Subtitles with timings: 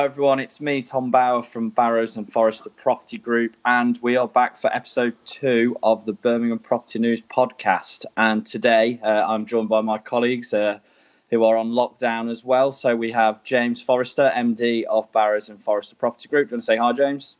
[0.00, 0.40] Hello, everyone.
[0.40, 4.74] It's me, Tom Bauer from Barrows and Forrester Property Group, and we are back for
[4.74, 8.06] episode two of the Birmingham Property News podcast.
[8.16, 10.78] And today uh, I'm joined by my colleagues uh,
[11.28, 12.72] who are on lockdown as well.
[12.72, 16.48] So we have James Forrester, MD of Barrows and Forrester Property Group.
[16.48, 17.36] Do you want to say hi, James?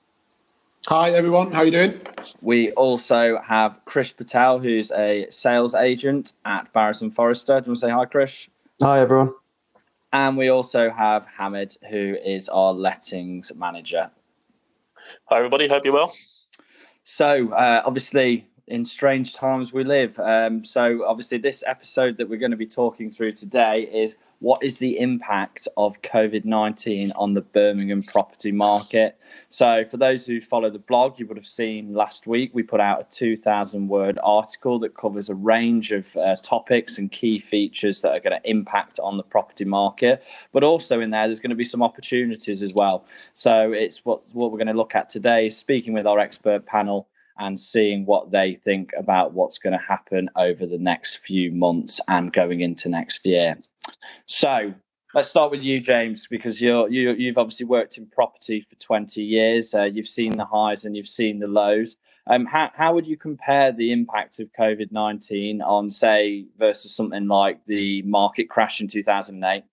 [0.87, 1.53] Hi, everyone.
[1.53, 1.99] How are you doing?
[2.43, 7.59] We also have Krish Patel, who's a sales agent at Barrows and Forrester.
[7.63, 8.49] Do you want to say hi, Krish?
[8.83, 9.33] Hi, everyone.
[10.13, 14.11] And we also have Hamid, who is our lettings manager.
[15.27, 15.69] Hi, everybody.
[15.69, 16.13] Hope you're well.
[17.05, 20.19] So, uh, obviously, in strange times we live.
[20.19, 24.63] Um, so, obviously, this episode that we're going to be talking through today is what
[24.63, 29.19] is the impact of COVID 19 on the Birmingham property market?
[29.51, 32.81] So, for those who follow the blog, you would have seen last week we put
[32.81, 38.01] out a 2,000 word article that covers a range of uh, topics and key features
[38.01, 40.25] that are going to impact on the property market.
[40.53, 43.05] But also in there, there's going to be some opportunities as well.
[43.35, 47.09] So, it's what, what we're going to look at today, speaking with our expert panel
[47.41, 52.01] and seeing what they think about what's going to happen over the next few months
[52.07, 53.59] and going into next year.
[54.27, 54.73] So
[55.15, 59.23] let's start with you, James, because you're you, you've obviously worked in property for 20
[59.23, 59.75] years.
[59.75, 61.97] Uh, you've seen the highs and you've seen the lows.
[62.27, 67.27] Um, how, how would you compare the impact of COVID 19 on, say, versus something
[67.27, 69.65] like the market crash in 2008?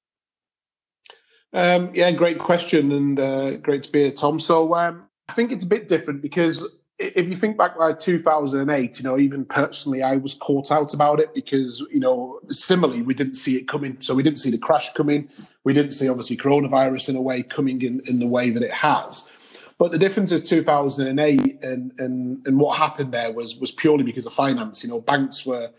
[1.54, 4.40] Um, yeah, great question and uh, great to be here, Tom.
[4.40, 6.68] So um, I think it's a bit different because
[7.00, 11.20] if you think back like 2008, you know, even personally, I was caught out about
[11.20, 13.98] it because, you know, similarly, we didn't see it coming.
[14.02, 15.30] So we didn't see the crash coming.
[15.64, 18.72] We didn't see, obviously, coronavirus in a way coming in, in the way that it
[18.72, 19.30] has.
[19.78, 24.26] But the difference is 2008 and, and, and what happened there was, was purely because
[24.26, 24.84] of finance.
[24.84, 25.70] You know, banks were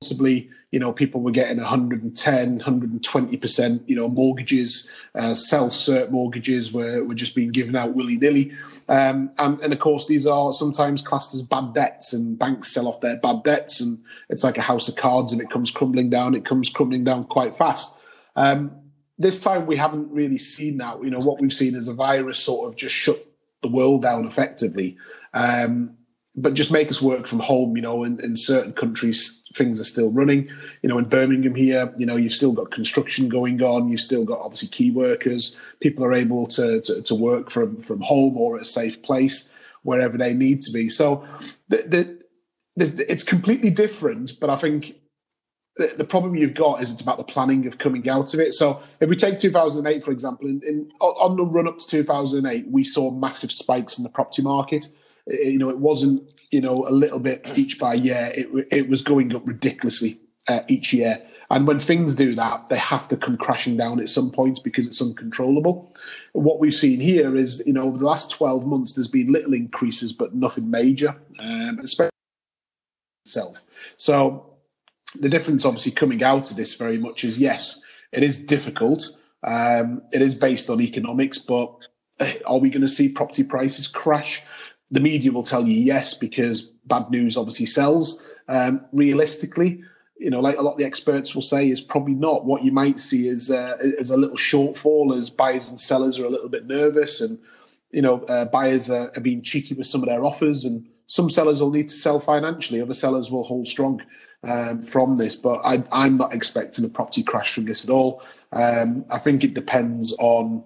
[0.00, 7.02] possibly, you know, people were getting 110, 120%, you know, mortgages, uh, self-cert mortgages were,
[7.02, 8.52] were just being given out willy-nilly.
[8.88, 12.86] Um, and, and, of course, these are sometimes classed as bad debts and banks sell
[12.86, 13.98] off their bad debts and
[14.28, 15.32] it's like a house of cards.
[15.32, 17.96] and it comes crumbling down, it comes crumbling down quite fast.
[18.36, 18.72] Um,
[19.18, 21.02] this time we haven't really seen that.
[21.02, 23.24] You know, what we've seen is a virus sort of just shut
[23.62, 24.98] the world down effectively.
[25.32, 25.96] Um,
[26.36, 27.76] but just make us work from home.
[27.76, 30.48] You know, in, in certain countries, things are still running.
[30.82, 33.88] You know, in Birmingham here, you know, you've still got construction going on.
[33.88, 35.56] You've still got obviously key workers.
[35.80, 39.50] People are able to to, to work from from home or at a safe place
[39.82, 40.88] wherever they need to be.
[40.88, 41.26] So,
[41.68, 42.18] the,
[42.76, 44.40] the, it's completely different.
[44.40, 44.94] But I think
[45.76, 48.54] the, the, problem you've got is it's about the planning of coming out of it.
[48.54, 52.66] So, if we take 2008 for example, in, in on the run up to 2008,
[52.70, 54.86] we saw massive spikes in the property market
[55.26, 56.22] you know, it wasn't
[56.54, 58.30] you know a little bit each by year.
[58.32, 61.20] It it was going up ridiculously uh, each year.
[61.50, 64.86] And when things do that, they have to come crashing down at some point because
[64.86, 65.94] it's uncontrollable.
[66.32, 69.52] What we've seen here is, you know, over the last 12 months, there's been little
[69.52, 72.10] increases, but nothing major, um, especially
[73.24, 73.62] itself.
[73.98, 74.54] So
[75.18, 79.04] the difference, obviously, coming out of this very much is yes, it is difficult.
[79.42, 81.76] Um, it is based on economics, but
[82.20, 84.42] uh, are we going to see property prices crash?
[84.90, 88.22] The media will tell you yes because bad news obviously sells.
[88.48, 89.82] Um, realistically,
[90.16, 92.44] you know, like a lot of the experts will say, is probably not.
[92.44, 96.26] What you might see is uh, is a little shortfall as buyers and sellers are
[96.26, 97.38] a little bit nervous, and
[97.90, 101.30] you know, uh, buyers are, are, being cheeky with some of their offers, and some
[101.30, 102.80] sellers will need to sell financially.
[102.80, 104.02] Other sellers will hold strong
[104.44, 108.22] um, from this, but I, am not expecting a property crash from this at all.
[108.52, 110.64] Um, I think it depends on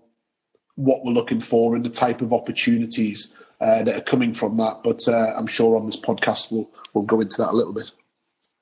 [0.74, 4.80] what we're looking for and the type of opportunities uh, that are coming from that.
[4.82, 7.90] But uh, I'm sure on this podcast we'll we'll go into that a little bit.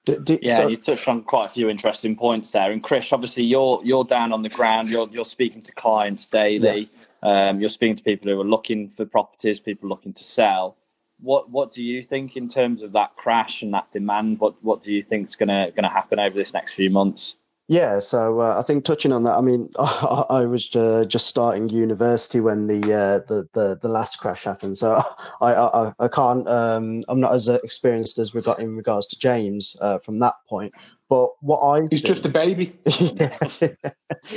[0.04, 2.70] Do, do, yeah, so, you touched on quite a few interesting points there.
[2.70, 4.88] And Krish, obviously, you're you're down on the ground.
[4.88, 6.88] You're you're speaking to clients daily.
[7.22, 7.48] Yeah.
[7.48, 10.76] Um, you're speaking to people who are looking for properties, people looking to sell.
[11.20, 14.38] What what do you think in terms of that crash and that demand?
[14.38, 17.34] What what do you think is gonna gonna happen over this next few months?
[17.68, 21.26] Yeah, so uh, I think touching on that, I mean, I, I was uh, just
[21.26, 25.02] starting university when the, uh, the, the the last crash happened, so
[25.40, 29.18] I I, I can't um, I'm not as experienced as we got in regards to
[29.18, 30.74] James uh, from that point.
[31.08, 32.76] But what I he's just a baby.
[33.00, 33.36] yeah,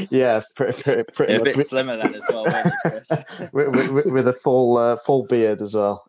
[0.09, 2.45] yeah, pretty, pretty, pretty a bit slimmer then as well,
[3.51, 6.06] with, with, with, a full uh, full beard as well.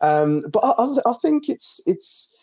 [0.00, 2.34] um, but I, I think it's it's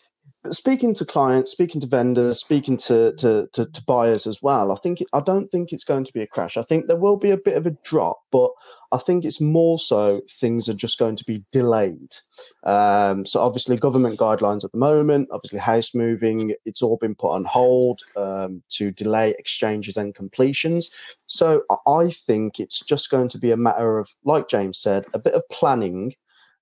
[0.50, 4.76] speaking to clients, speaking to vendors, speaking to, to, to, to buyers as well, I
[4.76, 6.56] think I don't think it's going to be a crash.
[6.56, 8.50] I think there will be a bit of a drop, but
[8.92, 12.14] I think it's more so things are just going to be delayed.
[12.64, 17.30] Um, so obviously, government guidelines at the moment, obviously house moving, it's all been put
[17.30, 20.90] on hold um, to delay exchanges and completions.
[21.26, 25.18] So I think it's just going to be a matter of, like James said, a
[25.18, 26.14] bit of planning.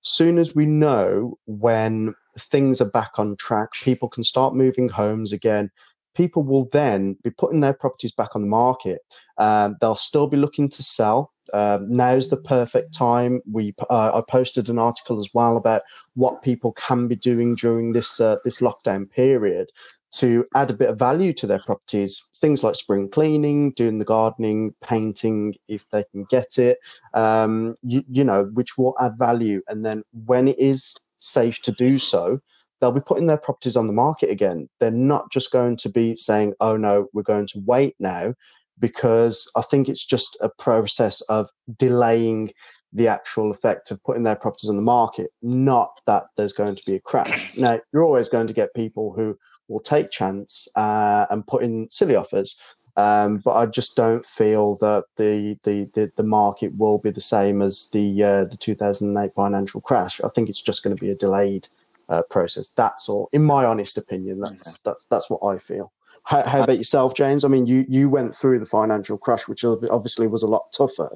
[0.03, 5.31] Soon as we know when things are back on track, people can start moving homes
[5.31, 5.71] again.
[6.13, 9.01] People will then be putting their properties back on the market.
[9.37, 11.31] Um, they'll still be looking to sell.
[11.53, 13.41] Um, now's the perfect time.
[13.51, 15.81] We uh, I posted an article as well about
[16.15, 19.69] what people can be doing during this uh, this lockdown period
[20.13, 22.21] to add a bit of value to their properties.
[22.39, 26.77] Things like spring cleaning, doing the gardening, painting if they can get it.
[27.13, 29.61] Um, you, you know, which will add value.
[29.67, 32.39] And then when it is safe to do so,
[32.79, 34.69] they'll be putting their properties on the market again.
[34.79, 38.33] They're not just going to be saying, oh no, we're going to wait now,
[38.79, 42.51] because I think it's just a process of delaying
[42.91, 46.83] the actual effect of putting their properties on the market, not that there's going to
[46.85, 47.57] be a crash.
[47.57, 49.35] Now, you're always going to get people who
[49.73, 52.59] will take chance uh, and put in silly offers.
[52.95, 57.21] Um, but I just don't feel that the, the, the, the, market will be the
[57.21, 60.21] same as the uh, the 2008 financial crash.
[60.23, 61.67] I think it's just going to be a delayed
[62.09, 62.69] uh, process.
[62.69, 64.39] That's all, in my honest opinion.
[64.41, 65.91] That's that's that's what I feel.
[66.25, 67.43] How, how, about yourself, James?
[67.43, 71.09] I mean, you you went through the financial crash, which obviously was a lot tougher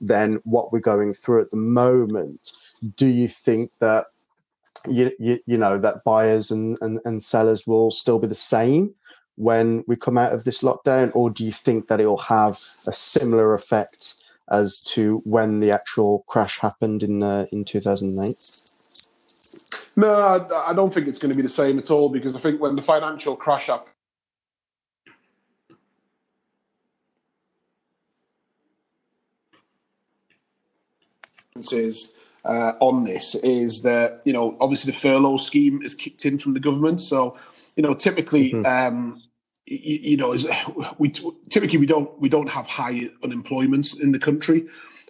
[0.00, 2.52] than what we're going through at the moment.
[2.96, 4.06] Do you think that
[4.88, 8.94] you you, you know that buyers and, and, and sellers will still be the same?
[9.40, 12.60] when we come out of this lockdown, or do you think that it will have
[12.86, 14.14] a similar effect
[14.50, 18.36] as to when the actual crash happened in uh, in 2008?
[19.96, 22.60] No, I, don't think it's going to be the same at all because I think
[22.60, 23.94] when the financial crash happened,
[32.44, 36.54] uh, on this is that you know obviously the furlough scheme is kicked in from
[36.54, 37.36] the government, so
[37.76, 38.66] you know typically mm-hmm.
[38.66, 39.20] um,
[39.70, 40.36] you, you know,
[40.98, 41.12] we
[41.48, 44.66] typically we don't we don't have high unemployment in the country.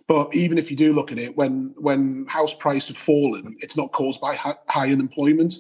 [0.06, 3.77] But even if you do look at it, when when house prices have fallen, it's
[3.77, 5.55] not caused by high unemployment.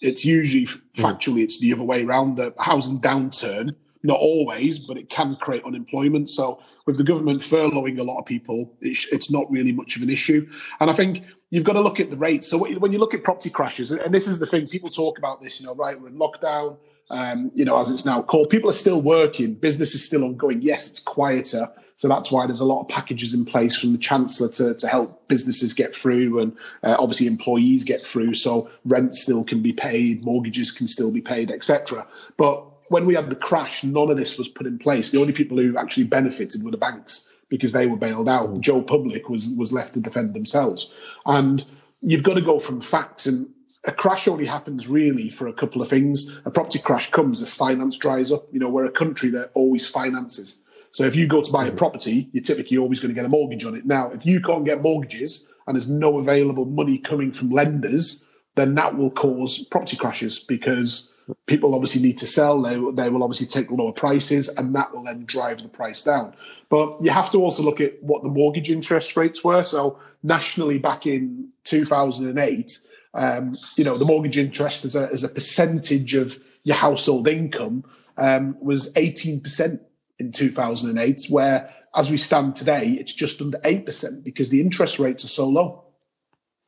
[0.00, 1.04] It's usually mm-hmm.
[1.04, 2.36] factually it's the other way around.
[2.36, 6.30] The housing downturn, not always, but it can create unemployment.
[6.30, 10.10] So with the government furloughing a lot of people, it's, not really much of an
[10.10, 10.48] issue.
[10.80, 12.48] And I think you've got to look at the rates.
[12.48, 15.42] So when you look at property crashes, and this is the thing, people talk about
[15.42, 16.00] this, you know, right?
[16.00, 16.78] We're in lockdown
[17.10, 18.50] um, you know, as it's now called.
[18.50, 20.62] People are still working, business is still ongoing.
[20.62, 21.70] Yes, it's quieter.
[21.96, 24.88] So that's why there's a lot of packages in place from the Chancellor to, to
[24.88, 28.34] help businesses get through and uh, obviously employees get through.
[28.34, 32.06] So rent still can be paid, mortgages can still be paid, etc.
[32.38, 35.10] But when we had the crash, none of this was put in place.
[35.10, 38.52] The only people who actually benefited were the banks because they were bailed out.
[38.52, 38.60] Mm.
[38.60, 40.92] Joe Public was was left to defend themselves.
[41.24, 41.64] And
[42.02, 43.48] you've got to go from facts and
[43.84, 46.36] a crash only happens really for a couple of things.
[46.44, 48.48] A property crash comes if finance dries up.
[48.52, 50.64] You know, we're a country that always finances.
[50.90, 53.28] So if you go to buy a property, you're typically always going to get a
[53.28, 53.86] mortgage on it.
[53.86, 58.26] Now, if you can't get mortgages and there's no available money coming from lenders,
[58.56, 61.10] then that will cause property crashes because
[61.46, 62.60] people obviously need to sell.
[62.62, 66.34] They, they will obviously take lower prices and that will then drive the price down.
[66.68, 69.62] But you have to also look at what the mortgage interest rates were.
[69.62, 72.78] So nationally back in 2008,
[73.14, 77.84] um, you know, the mortgage interest as a, as a percentage of your household income
[78.16, 79.80] um, was 18%
[80.18, 85.24] in 2008, where as we stand today, it's just under 8% because the interest rates
[85.24, 85.84] are so low.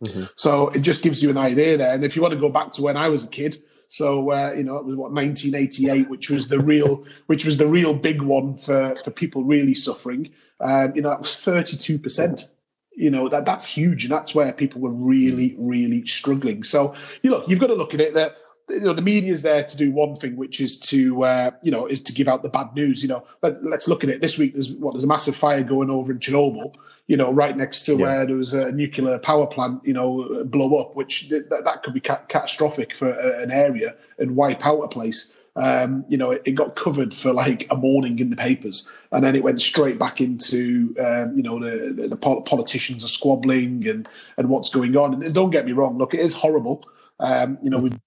[0.02, 0.25] Mm-hmm.
[0.37, 1.95] So it just gives you an idea there.
[1.95, 3.59] And if you want to go back to when I was a kid,
[3.92, 7.66] so uh, you know it was what 1988, which was the real, which was the
[7.66, 10.30] real big one for for people really suffering.
[10.61, 12.49] Um, you know, that was 32 percent
[12.94, 16.62] you know that that's huge, and that's where people were really, really struggling.
[16.62, 18.37] So you look, you've got to look at it that
[18.70, 21.70] you know the media is there to do one thing, which is to uh, you
[21.70, 23.02] know is to give out the bad news.
[23.02, 24.54] You know, let, us look at it this week.
[24.54, 26.75] There's what there's a massive fire going over in Chernobyl.
[27.09, 28.02] You know, right next to yeah.
[28.02, 29.82] where there was a nuclear power plant.
[29.85, 34.37] You know, blow up, which that, that could be ca- catastrophic for an area and
[34.37, 35.32] wipe out a place.
[35.54, 39.23] Um, you know, it, it, got covered for like a morning in the papers, and
[39.23, 44.09] then it went straight back into um, you know the, the, politicians are squabbling and
[44.38, 45.23] and what's going on.
[45.23, 46.88] And don't get me wrong, look, it is horrible.
[47.21, 47.99] Um, you know, we've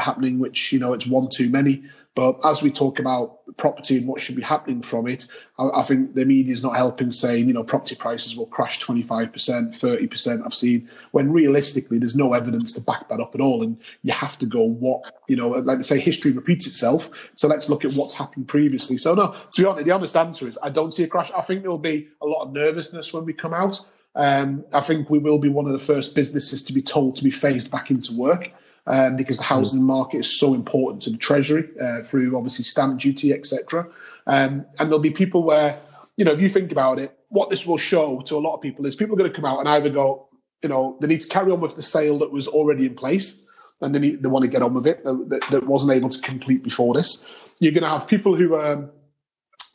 [0.00, 1.84] happening, which you know it's one too many.
[2.16, 5.82] But as we talk about property and what should be happening from it, I, I
[5.82, 10.42] think the media is not helping saying, you know, property prices will crash 25%, 30%.
[10.44, 13.62] I've seen when realistically there's no evidence to back that up at all.
[13.62, 17.10] And you have to go, what, you know, like they say, history repeats itself.
[17.34, 18.96] So let's look at what's happened previously.
[18.96, 21.30] So, no, to be honest, the honest answer is I don't see a crash.
[21.36, 23.78] I think there'll be a lot of nervousness when we come out.
[24.14, 27.24] Um, I think we will be one of the first businesses to be told to
[27.24, 28.50] be phased back into work
[28.86, 33.00] um, because the housing market is so important to the treasury uh, through obviously stamp
[33.00, 33.86] duty, etc.
[34.26, 35.80] Um, and there'll be people where,
[36.16, 38.60] you know, if you think about it, what this will show to a lot of
[38.60, 40.28] people is people are going to come out and either go,
[40.62, 43.42] you know, they need to carry on with the sale that was already in place
[43.80, 46.20] and they need, they want to get on with it that, that wasn't able to
[46.22, 47.24] complete before this.
[47.58, 48.90] You're going to have people who um,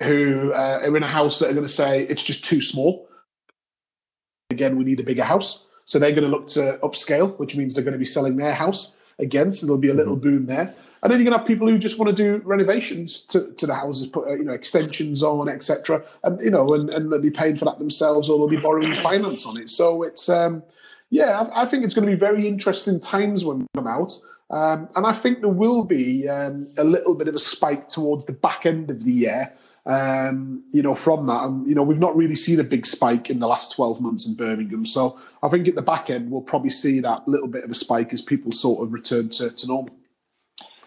[0.01, 3.07] who uh, are in a house that are going to say it's just too small.
[4.49, 5.65] Again, we need a bigger house.
[5.85, 8.53] So they're going to look to upscale, which means they're going to be selling their
[8.53, 9.51] house again.
[9.51, 10.29] So there'll be a little mm-hmm.
[10.29, 10.73] boom there.
[11.03, 13.65] And then you're going to have people who just want to do renovations to, to
[13.65, 16.03] the houses, put uh, you know extensions on, etc.
[16.23, 18.93] And you know, and, and they'll be paying for that themselves, or they'll be borrowing
[19.09, 19.69] finance on it.
[19.69, 20.61] So it's um,
[21.09, 24.13] yeah, I, I, think it's going to be very interesting times when we come out.
[24.51, 28.25] Um, and I think there will be um, a little bit of a spike towards
[28.25, 29.53] the back end of the year
[29.85, 31.43] um, you know, from that.
[31.43, 34.27] And, you know, we've not really seen a big spike in the last 12 months
[34.27, 34.85] in Birmingham.
[34.85, 37.75] So I think at the back end, we'll probably see that little bit of a
[37.75, 39.95] spike as people sort of return to, to normal.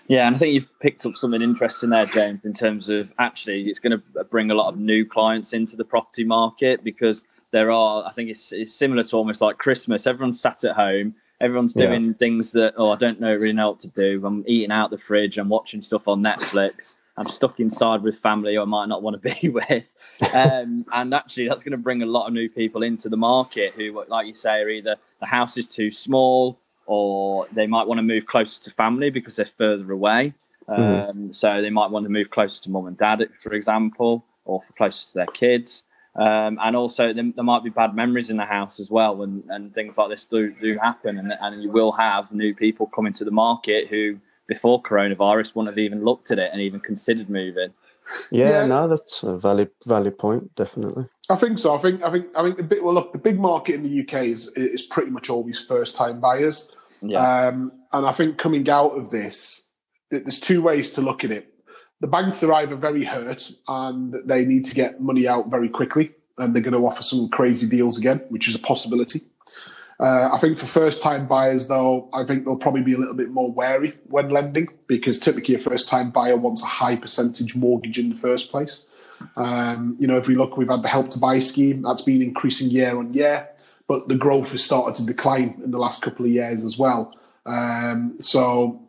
[0.06, 3.62] Yeah, and I think you've picked up something interesting there, James, in terms of actually
[3.62, 7.70] it's going to bring a lot of new clients into the property market because there
[7.70, 10.06] are, I think it's, it's similar to almost like Christmas.
[10.06, 12.12] Everyone's sat at home, everyone's doing yeah.
[12.18, 14.20] things that, oh, I don't know really know what to do.
[14.26, 16.94] I'm eating out the fridge, I'm watching stuff on Netflix.
[17.16, 19.84] I'm stuck inside with family I might not want to be with.
[20.32, 23.74] Um, and actually, that's going to bring a lot of new people into the market
[23.74, 27.98] who, like you say, are either the house is too small or they might want
[27.98, 30.34] to move closer to family because they're further away.
[30.68, 30.82] Mm-hmm.
[30.82, 31.32] Um, mm-hmm.
[31.32, 35.08] So they might want to move closer to mum and dad, for example, or closer
[35.08, 35.84] to their kids.
[36.16, 39.42] Um, and also, there, there, might be bad memories in the house as well, and,
[39.48, 41.18] and things like this do, do happen.
[41.18, 45.74] And, and you will have new people coming to the market who before coronavirus wouldn't
[45.74, 47.72] have even looked at it and even considered moving.
[48.30, 48.66] Yeah, yeah.
[48.66, 51.06] no, that's a valid valid point, definitely.
[51.30, 51.74] I think so.
[51.74, 54.00] I think I think I think the big well look, the big market in the
[54.02, 56.74] UK is is pretty much always first time buyers.
[57.00, 57.18] Yeah.
[57.18, 59.66] Um, and I think coming out of this,
[60.10, 61.52] there's two ways to look at it.
[62.00, 66.12] The banks are either very hurt and they need to get money out very quickly,
[66.38, 69.22] and they're going to offer some crazy deals again, which is a possibility.
[70.00, 73.14] Uh, I think for first time buyers, though, I think they'll probably be a little
[73.14, 77.54] bit more wary when lending because typically a first time buyer wants a high percentage
[77.54, 78.86] mortgage in the first place.
[79.36, 82.22] Um, you know, if we look, we've had the help to buy scheme that's been
[82.22, 83.48] increasing year on year,
[83.86, 87.14] but the growth has started to decline in the last couple of years as well.
[87.46, 88.82] Um, so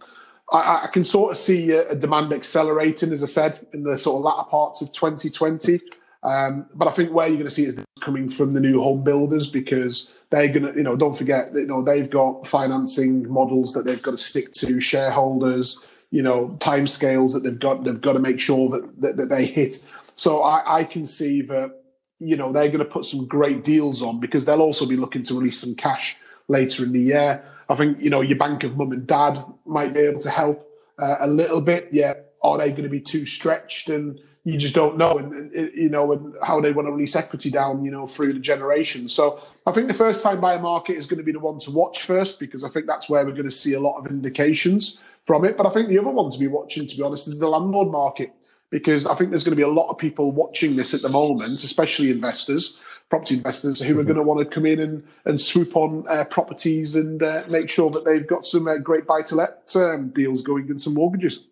[0.51, 3.97] I, I, can sort of see a, a, demand accelerating, as I said, in the
[3.97, 5.81] sort of latter parts of 2020.
[6.23, 9.03] Um, but I think where you're going to see is coming from the new home
[9.03, 13.73] builders because they're to, you know, don't forget that, you know, they've got financing models
[13.73, 18.13] that they've got to stick to, shareholders, you know, timescales that they've got, they've got
[18.13, 19.83] to make sure that, that, that they hit.
[20.13, 21.81] So I, I can see that,
[22.19, 25.23] you know, they're going to put some great deals on because they'll also be looking
[25.23, 26.15] to release some cash
[26.47, 27.43] later in the year.
[27.69, 30.69] I think, you know, your bank of mum and dad might be able to help
[30.99, 31.89] uh, a little bit.
[31.91, 32.13] Yeah.
[32.43, 33.89] Are they going to be too stretched?
[33.89, 37.15] And, you just don't know, and, and, you know, and how they want to release
[37.15, 39.11] equity down, you know, through the generations.
[39.11, 41.71] So I think the first time buyer market is going to be the one to
[41.71, 44.99] watch first because I think that's where we're going to see a lot of indications
[45.25, 45.57] from it.
[45.57, 47.89] But I think the other one to be watching, to be honest, is the landlord
[47.89, 48.33] market
[48.69, 51.09] because I think there's going to be a lot of people watching this at the
[51.09, 54.07] moment, especially investors, property investors, who are mm-hmm.
[54.07, 57.67] going to want to come in and, and swoop on uh, properties and uh, make
[57.67, 60.93] sure that they've got some uh, great buy to let um, deals going and some
[60.93, 61.45] mortgages.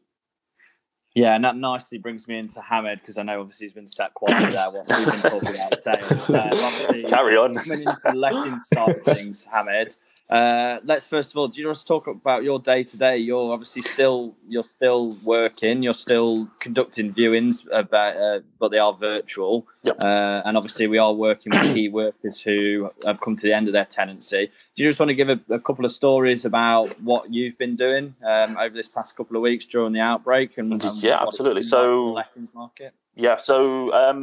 [1.16, 4.14] Yeah, and that nicely brings me into Hamed because I know obviously he's been sat
[4.16, 6.30] quiet there whilst we've been talking about sales.
[6.30, 7.56] Uh, Carry on.
[7.56, 9.96] Coming into the letting side of things, Hamed.
[10.30, 13.18] Uh, let's first of all, do you want to talk about your day to day?
[13.18, 18.94] You're obviously still you're still working, you're still conducting viewings, about, uh, but they are
[18.94, 19.68] virtual.
[19.84, 20.02] Yep.
[20.02, 23.68] Uh, and obviously, we are working with key workers who have come to the end
[23.68, 24.48] of their tenancy.
[24.76, 27.76] Do you just want to give a, a couple of stories about what you've been
[27.76, 30.58] doing um, over this past couple of weeks during the outbreak?
[30.58, 31.64] And, and yeah, absolutely.
[31.64, 32.94] So lettings market.
[33.16, 33.36] Yeah.
[33.36, 34.22] So um,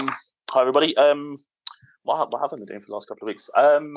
[0.50, 0.96] hi everybody.
[0.96, 1.36] Um,
[2.02, 3.50] what, what have I been doing for the last couple of weeks?
[3.54, 3.94] Um,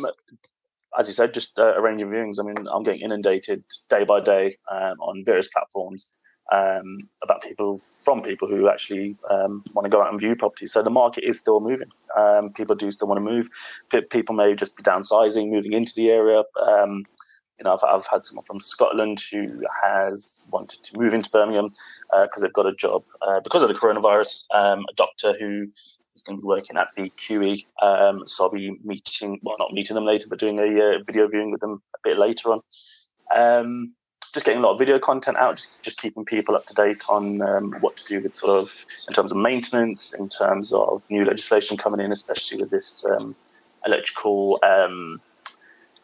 [0.98, 2.40] as you said, just uh, arranging viewings.
[2.40, 6.14] I mean, I'm getting inundated day by day um, on various platforms
[6.52, 10.74] um, about people from people who actually um, want to go out and view properties.
[10.74, 11.90] So the market is still moving.
[12.18, 13.50] Um, people do still want to move.
[14.10, 16.44] People may just be downsizing, moving into the area.
[16.62, 17.06] Um,
[17.60, 21.70] you know, I've, I've had someone from Scotland who has wanted to move into Birmingham
[22.10, 24.46] because uh, they've got a job uh, because of the coronavirus.
[24.54, 25.68] Um, a doctor who
[26.16, 29.74] is going to be working at the QE, um, so I'll be meeting, well, not
[29.74, 32.62] meeting them later, but doing a uh, video viewing with them a bit later on.
[33.36, 33.96] Um,
[34.34, 37.04] just getting a lot of video content out, just, just keeping people up to date
[37.08, 41.08] on um, what to do with sort of in terms of maintenance, in terms of
[41.10, 43.36] new legislation coming in, especially with this um,
[43.86, 45.22] electrical um,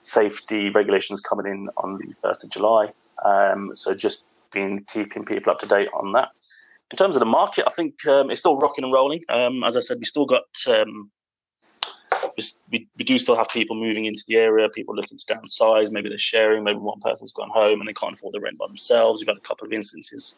[0.04, 2.94] safety regulations coming in on the 1st of July.
[3.26, 6.30] Um, so just been keeping people up to date on that.
[6.92, 9.24] In terms of the market, I think um, it's still rocking and rolling.
[9.30, 11.12] Um, as I said, we still got um,
[12.72, 15.92] we, we do still have people moving into the area, people looking to downsize.
[15.92, 16.64] Maybe they're sharing.
[16.64, 19.22] Maybe one person's gone home and they can't afford the rent by themselves.
[19.22, 20.36] We've had a couple of instances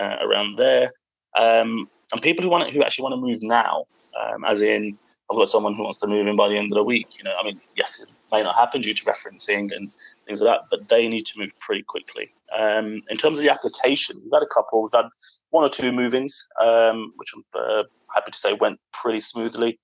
[0.00, 0.92] uh, around there,
[1.38, 3.84] um, and people who want who actually want to move now,
[4.20, 4.98] um, as in
[5.30, 7.16] I've got someone who wants to move in by the end of the week.
[7.18, 9.88] You know, I mean, yes, it may not happen due to referencing and
[10.26, 12.30] things like that, but they need to move pretty quickly.
[12.56, 14.82] Um, in terms of the application, we've had a couple.
[14.82, 15.08] We've had
[15.50, 17.82] one or two move-ins, um, which I'm uh,
[18.14, 19.78] happy to say went pretty smoothly.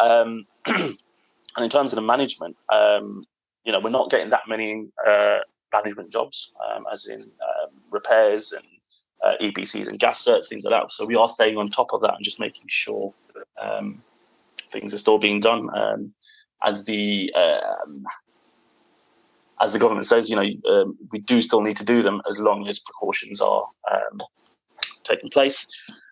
[0.00, 0.96] Um, and
[1.58, 3.24] in terms of the management, um,
[3.64, 5.38] you know, we're not getting that many uh,
[5.72, 8.64] management jobs, um, as in um, repairs and
[9.24, 10.92] uh, EPCs and gas certs, things like that.
[10.92, 13.12] So we are staying on top of that and just making sure
[14.70, 15.68] things are still being done.
[16.62, 18.04] As the um,
[19.60, 22.40] as the government says, you know, um, we do still need to do them as
[22.40, 24.20] long as precautions are um,
[25.04, 25.66] taking place.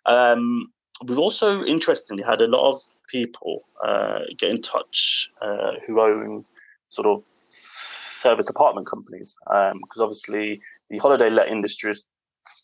[0.06, 0.70] Um,
[1.06, 6.44] we've also, interestingly, had a lot of people uh, get in touch uh, who own
[6.90, 12.04] sort of service apartment companies, because um, obviously the holiday let industry has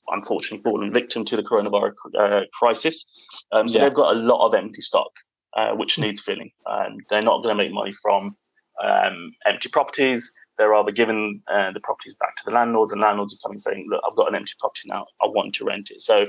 [0.09, 3.11] unfortunately fallen victim to the coronavirus uh, crisis.
[3.53, 3.85] Um, so yeah.
[3.85, 5.11] they've got a lot of empty stock
[5.57, 6.51] uh, which needs filling.
[6.67, 8.37] And they're not going to make money from
[8.83, 10.33] um, empty properties.
[10.59, 13.87] They're rather giving uh, the properties back to the landlords, and landlords are coming saying,
[13.91, 15.07] "Look, I've got an empty property now.
[15.23, 16.27] I want to rent it." So,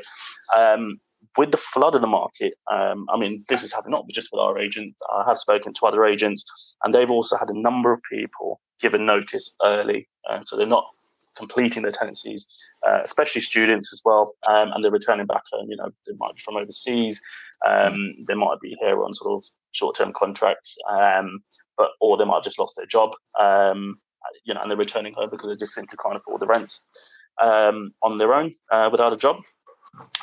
[0.55, 0.99] um,
[1.37, 4.39] with the flood of the market, um, I mean, this is happening not just with
[4.39, 4.95] our agent.
[5.13, 9.05] I have spoken to other agents, and they've also had a number of people given
[9.05, 10.85] notice early, uh, so they're not
[11.35, 12.47] completing their tenancies,
[12.87, 15.69] uh, especially students as well, um, and they're returning back home.
[15.69, 17.21] You know, they might be from overseas,
[17.65, 21.39] um, they might be here on sort of short-term contracts, um,
[21.77, 23.11] but or they might have just lost their job.
[23.39, 23.95] Um,
[24.43, 26.85] you know, and they're returning home because they just simply can't afford the rents
[27.41, 29.37] um, on their own uh, without a job.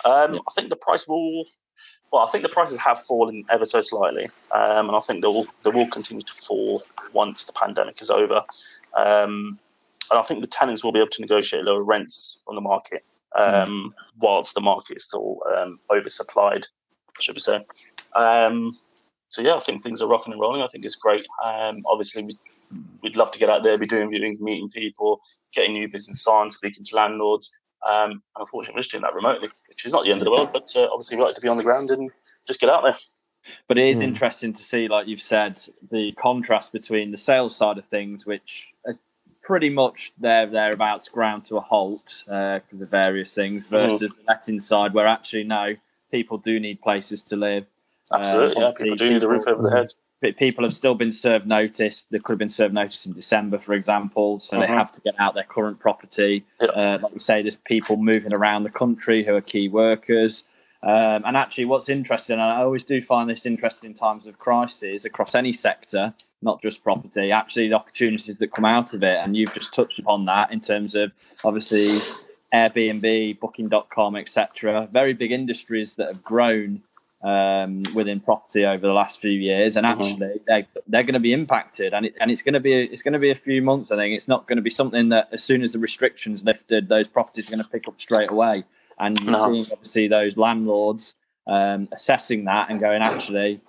[0.05, 1.45] Um, I think the price will.
[2.13, 5.29] Well, I think the prices have fallen ever so slightly, um, and I think they
[5.29, 8.43] will they will continue to fall once the pandemic is over.
[8.95, 9.59] Um,
[10.11, 13.03] and I think the tenants will be able to negotiate lower rents on the market,
[13.35, 13.93] um, mm.
[14.19, 16.67] whilst the market is still um, oversupplied
[17.21, 17.65] should we say.
[18.15, 18.73] Um,
[19.29, 20.63] so yeah, I think things are rocking and rolling.
[20.63, 21.25] I think it's great.
[21.45, 22.39] Um, obviously, we,
[23.03, 25.21] would love to get out there, be doing viewings, meeting people,
[25.53, 27.57] getting new business on, speaking to landlords.
[27.89, 30.31] Um, and unfortunately, we're just doing that remotely, which is not the end of the
[30.31, 30.51] world.
[30.53, 32.11] But uh, obviously, we like to be on the ground and
[32.47, 32.97] just get out there.
[33.67, 34.05] But it is mm.
[34.05, 38.69] interesting to see, like you've said, the contrast between the sales side of things, which
[38.87, 38.97] are
[39.43, 43.65] pretty much there, they're about to ground to a halt because uh, of various things,
[43.65, 43.71] hmm.
[43.71, 44.17] versus mm.
[44.17, 45.75] the letting side, where actually no,
[46.11, 47.67] people do need places to live.
[48.13, 48.73] Absolutely, uh, yeah.
[48.77, 49.93] People do need a roof over their head.
[50.39, 52.05] People have still been served notice.
[52.05, 54.67] They could have been served notice in December, for example, so uh-huh.
[54.67, 56.45] they have to get out their current property.
[56.61, 56.71] Yep.
[56.75, 60.45] Uh, like we say, there's people moving around the country who are key workers.
[60.85, 64.39] Um, and actually, what's interesting, and I always do find this interesting in times of
[64.39, 69.19] crisis across any sector, not just property, actually, the opportunities that come out of it.
[69.19, 71.13] And you've just touched upon that in terms of
[71.45, 71.87] obviously
[72.53, 74.89] Airbnb, Booking.com, etc.
[74.91, 76.83] Very big industries that have grown
[77.23, 80.03] um, within property over the last few years, and mm-hmm.
[80.03, 83.03] actually they're, they're going to be impacted, and it, and it's going to be it's
[83.03, 83.91] going to be a few months.
[83.91, 86.89] I think it's not going to be something that as soon as the restrictions lifted,
[86.89, 88.65] those properties are going to pick up straight away.
[88.99, 89.51] And you're no.
[89.51, 91.15] seeing obviously those landlords
[91.47, 93.61] um, assessing that and going, actually,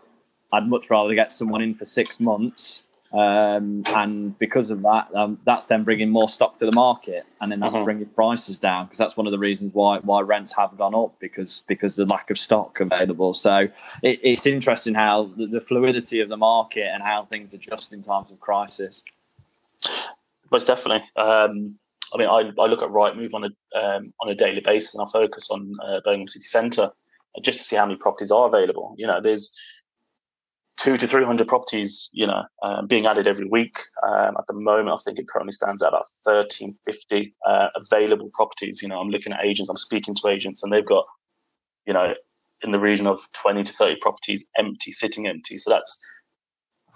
[0.52, 2.84] I'd much rather get someone in for six months
[3.14, 7.52] um, and because of that, um, that's then bringing more stock to the market, and
[7.52, 7.84] then that's mm-hmm.
[7.84, 11.14] bringing prices down because that's one of the reasons why why rents have gone up
[11.20, 13.36] because because the lack of stock available.
[13.36, 13.68] So
[14.02, 18.02] it, it's interesting how the, the, fluidity of the market and how things adjust in
[18.02, 19.04] times of crisis.
[20.52, 21.08] Most definitely.
[21.16, 21.78] Um,
[22.16, 25.04] I mean, I, I look at Rightmove on a um, on a daily basis, and
[25.08, 26.90] I focus on uh, Birmingham City Centre
[27.44, 28.96] just to see how many properties are available.
[28.98, 29.56] You know, there's
[30.78, 33.78] two to 300 properties, you know, um, being added every week.
[34.06, 38.82] Um, at the moment, I think it currently stands at about 1350 uh, available properties.
[38.82, 41.06] You know, I'm looking at agents, I'm speaking to agents, and they've got,
[41.86, 42.14] you know,
[42.64, 45.58] in the region of 20 to 30 properties empty, sitting empty.
[45.58, 46.02] So that's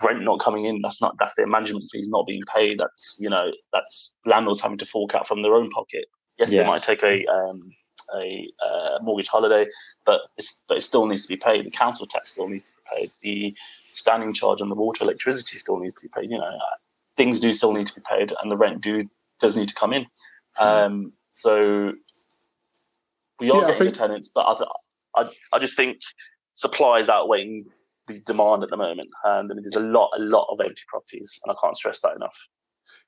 [0.03, 0.81] rent not coming in.
[0.81, 2.79] That's not that's their management fees not being paid.
[2.79, 6.05] That's you know that's landlords having to fork out from their own pocket.
[6.39, 6.63] Yes, yeah.
[6.63, 7.71] they might take a um,
[8.15, 9.67] a uh, mortgage holiday,
[10.05, 11.65] but it's but it still needs to be paid.
[11.65, 13.11] The council tax still needs to be paid.
[13.21, 13.55] The
[13.93, 16.31] standing charge on the water, electricity still needs to be paid.
[16.31, 16.57] You know,
[17.15, 19.93] things do still need to be paid, and the rent do does need to come
[19.93, 20.05] in.
[20.55, 20.67] Hmm.
[20.67, 21.93] Um, so
[23.39, 23.93] we are yeah, getting think...
[23.93, 25.99] the tenants, but I, I I just think
[26.53, 27.65] supply is outweighing
[28.07, 30.83] the demand at the moment, and I mean, there's a lot a lot of empty
[30.87, 32.47] properties, and I can't stress that enough.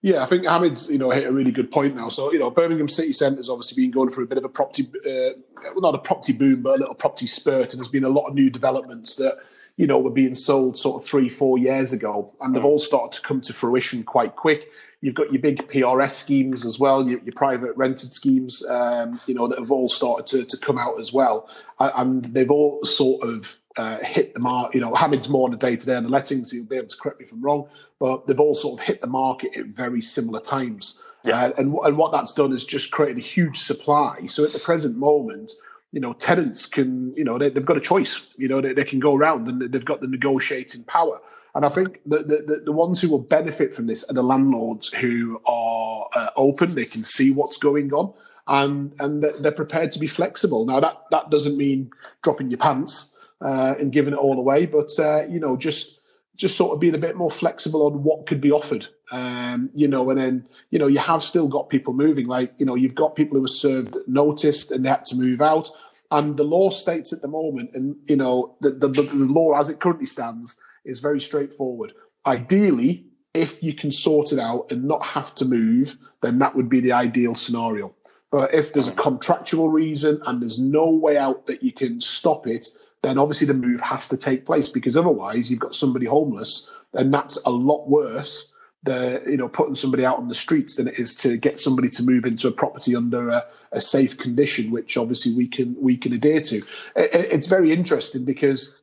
[0.02, 2.10] Yeah, I think Hamid's you know hit a really good point now.
[2.10, 4.90] So you know, Birmingham City Centre's obviously been going through a bit of a property,
[5.06, 5.36] uh,
[5.76, 8.28] well, not a property boom, but a little property spurt, and there's been a lot
[8.28, 9.38] of new developments that
[9.76, 12.66] you know were being sold sort of three, four years ago, and they've mm.
[12.66, 14.70] all started to come to fruition quite quick.
[15.02, 19.34] You've got your big PRS schemes as well, your, your private rented schemes, um, you
[19.34, 23.24] know, that have all started to, to come out as well, and they've all sort
[23.24, 24.76] of uh, hit the mark.
[24.76, 26.52] You know, Hamid's more on the day to day on the lettings.
[26.52, 29.00] He'll be able to correct me if I'm wrong, but they've all sort of hit
[29.00, 31.02] the market at very similar times.
[31.24, 31.46] Yeah.
[31.46, 34.26] Uh, and and what that's done is just created a huge supply.
[34.26, 35.52] So at the present moment,
[35.94, 38.34] you know, tenants can, you know, they, have got a choice.
[38.38, 41.20] You know, they, they, can go around and they've got the negotiating power.
[41.56, 44.94] And I think the, the, the ones who will benefit from this are the landlords
[44.94, 46.76] who are uh, open.
[46.76, 48.14] They can see what's going on,
[48.48, 50.66] and and they're prepared to be flexible.
[50.66, 54.92] Now that that doesn't mean dropping your pants uh, and giving it all away, but
[55.00, 56.00] uh, you know, just
[56.36, 58.88] just sort of being a bit more flexible on what could be offered.
[59.12, 62.28] Um, you know, and then you know you have still got people moving.
[62.28, 65.42] Like you know, you've got people who were served noticed and they had to move
[65.42, 65.70] out.
[66.12, 69.70] And the law states at the moment, and you know, the, the, the law as
[69.70, 71.94] it currently stands is very straightforward.
[72.26, 76.68] Ideally, if you can sort it out and not have to move, then that would
[76.68, 77.94] be the ideal scenario.
[78.32, 82.48] But if there's a contractual reason and there's no way out that you can stop
[82.48, 82.68] it,
[83.02, 87.14] then obviously the move has to take place because otherwise you've got somebody homeless, and
[87.14, 90.98] that's a lot worse the you know putting somebody out on the streets than it
[90.98, 94.98] is to get somebody to move into a property under a, a safe condition, which
[94.98, 96.58] obviously we can we can adhere to.
[96.96, 98.82] It, it's very interesting because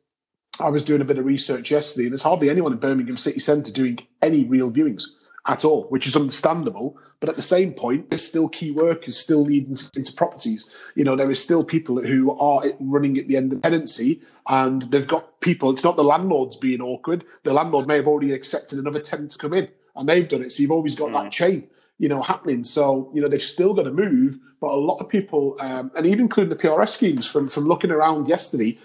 [0.61, 3.41] I was doing a bit of research yesterday, and there's hardly anyone in Birmingham City
[3.41, 5.05] Centre doing any real viewings
[5.47, 6.99] at all, which is understandable.
[7.21, 10.69] But at the same point, there's still key workers still leading into properties.
[10.95, 14.83] You know, there is still people who are running at the end of tenancy and
[14.83, 17.25] they've got people, it's not the landlords being awkward.
[17.45, 20.53] The landlord may have already accepted another tenant to come in and they've done it.
[20.53, 21.23] So you've always got mm.
[21.23, 22.65] that chain, you know, happening.
[22.65, 26.07] So, you know, they've still got to move, but a lot of people, um, and
[26.07, 28.79] even including the PRS schemes from, from looking around yesterday,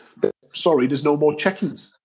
[0.54, 1.98] sorry, there's no more check-ins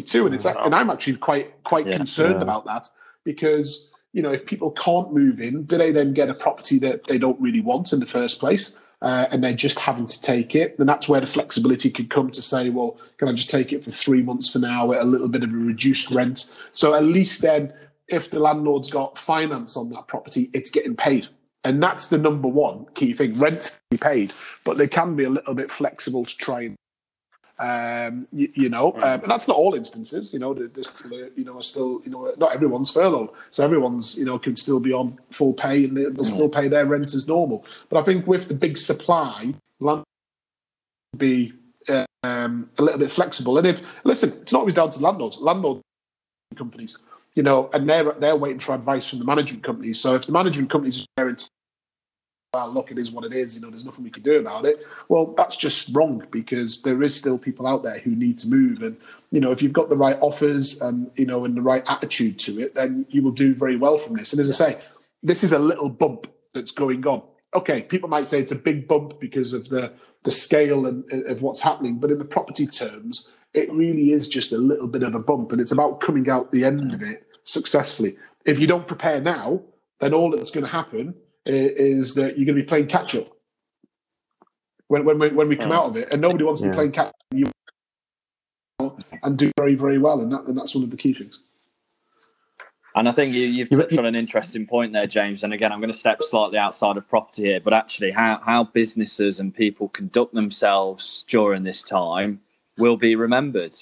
[0.00, 2.42] too, and it's and I'm actually quite quite yeah, concerned yeah.
[2.42, 2.88] about that
[3.24, 7.06] because you know if people can't move in, do they then get a property that
[7.06, 8.76] they don't really want in the first place?
[9.02, 12.30] Uh, and they're just having to take it, then that's where the flexibility could come
[12.30, 15.04] to say, well, can I just take it for three months for now at a
[15.04, 16.48] little bit of a reduced rent?
[16.70, 17.72] So at least then,
[18.06, 21.26] if the landlord's got finance on that property, it's getting paid.
[21.64, 23.38] And that's the number one key thing.
[23.38, 24.32] Rent's to be paid,
[24.64, 26.76] but they can be a little bit flexible to try and
[27.62, 30.32] um, you, you, know, um, and that's not all instances.
[30.32, 30.88] You know, there's
[31.36, 34.92] you know, still, you know, not everyone's furloughed, so everyone's, you know, can still be
[34.92, 37.64] on full pay and they'll still pay their rent as normal.
[37.88, 40.02] But I think with the big supply, land
[41.16, 41.52] be
[42.24, 43.56] um, a little bit flexible.
[43.58, 45.38] And if listen, it's not always down to landlords.
[45.38, 45.82] Landlord
[46.56, 46.98] companies,
[47.36, 50.00] you know, and they're they're waiting for advice from the management companies.
[50.00, 51.28] So if the management companies are
[52.52, 53.54] well, look, it is what it is.
[53.54, 54.86] You know, there's nothing we can do about it.
[55.08, 58.82] Well, that's just wrong because there is still people out there who need to move.
[58.82, 58.98] And
[59.30, 62.38] you know, if you've got the right offers and you know, and the right attitude
[62.40, 64.34] to it, then you will do very well from this.
[64.34, 64.80] And as I say,
[65.22, 67.22] this is a little bump that's going on.
[67.54, 69.92] Okay, people might say it's a big bump because of the
[70.24, 74.28] the scale and uh, of what's happening, but in the property terms, it really is
[74.28, 77.00] just a little bit of a bump, and it's about coming out the end of
[77.00, 78.18] it successfully.
[78.44, 79.62] If you don't prepare now,
[80.00, 83.26] then all that's going to happen is that you're going to be playing catch up
[84.88, 85.76] when, when, we, when we come oh.
[85.76, 87.12] out of it, and nobody wants to be playing catch
[87.44, 91.40] up and do very very well, and that and that's one of the key things.
[92.94, 95.44] And I think you, have touched on an interesting point there, James.
[95.44, 98.64] And again, I'm going to step slightly outside of property here, but actually, how, how
[98.64, 102.40] businesses and people conduct themselves during this time
[102.78, 103.76] will be remembered.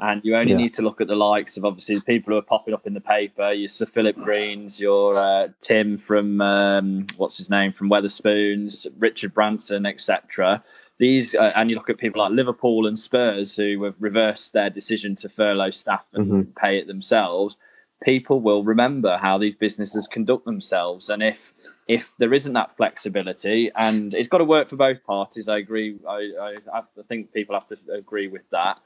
[0.00, 0.58] And you only yeah.
[0.58, 2.94] need to look at the likes of obviously the people who are popping up in
[2.94, 3.52] the paper.
[3.52, 9.32] Your Sir Philip Greens, your uh, Tim from um, what's his name from Wetherspoons, Richard
[9.32, 10.64] Branson, etc.
[10.98, 14.68] These uh, and you look at people like Liverpool and Spurs who have reversed their
[14.68, 16.50] decision to furlough staff and mm-hmm.
[16.60, 17.56] pay it themselves.
[18.02, 21.52] People will remember how these businesses conduct themselves, and if
[21.86, 25.98] if there isn't that flexibility, and it's got to work for both parties, I agree.
[26.08, 28.80] I, I, I think people have to agree with that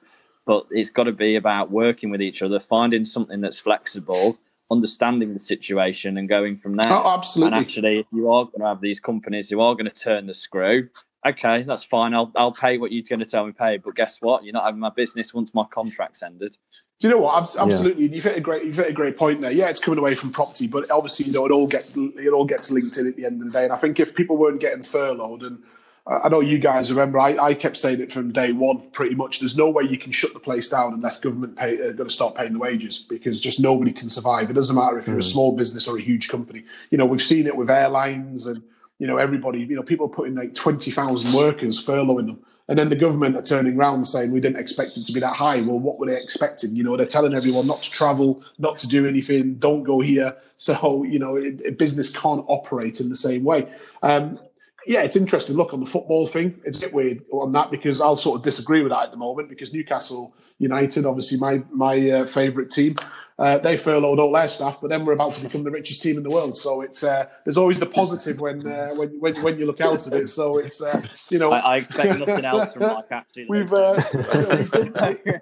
[0.48, 4.38] but it's got to be about working with each other, finding something that's flexible,
[4.70, 6.90] understanding the situation, and going from there.
[6.90, 7.58] Oh, absolutely.
[7.58, 10.26] And actually, if you are going to have these companies who are going to turn
[10.26, 10.88] the screw,
[11.26, 12.14] okay, that's fine.
[12.14, 13.76] I'll I'll pay what you're going to tell me pay.
[13.76, 14.42] But guess what?
[14.42, 16.56] You're not having my business once my contract's ended.
[16.98, 17.54] Do you know what?
[17.58, 18.14] Absolutely, yeah.
[18.14, 19.52] you've hit a great you've hit a great point there.
[19.52, 22.46] Yeah, it's coming away from property, but obviously, you know, it all get it all
[22.46, 23.64] gets linked in at the end of the day.
[23.64, 25.62] And I think if people weren't getting furloughed, and
[26.08, 28.80] I know you guys remember, I, I kept saying it from day one.
[28.92, 31.92] Pretty much, there's no way you can shut the place down unless government pay uh,
[31.92, 34.48] going to start paying the wages because just nobody can survive.
[34.48, 35.20] It doesn't matter if you're mm.
[35.20, 36.64] a small business or a huge company.
[36.90, 38.62] You know, we've seen it with airlines and
[38.98, 39.60] you know everybody.
[39.60, 43.42] You know, people putting like twenty thousand workers furloughing them and then the government are
[43.42, 45.62] turning around saying we didn't expect it to be that high.
[45.62, 46.76] Well, what were they expecting?
[46.76, 50.36] You know, they're telling everyone not to travel, not to do anything, don't go here.
[50.58, 53.68] So, you know, it, it, business can't operate in the same way.
[54.02, 54.38] Um,
[54.86, 55.56] yeah, it's interesting.
[55.56, 58.44] Look on the football thing, it's a bit weird on that because I'll sort of
[58.44, 62.96] disagree with that at the moment because Newcastle United, obviously my my uh, favourite team,
[63.38, 66.16] uh, they furloughed all their staff, but then we're about to become the richest team
[66.16, 66.56] in the world.
[66.56, 70.04] So it's uh, there's always the positive when, uh, when when when you look out
[70.06, 70.28] of it.
[70.28, 73.08] So it's uh, you know I, I, expect nothing else from Mike.
[73.08, 73.46] captain.
[73.48, 74.92] we've, uh, we've done,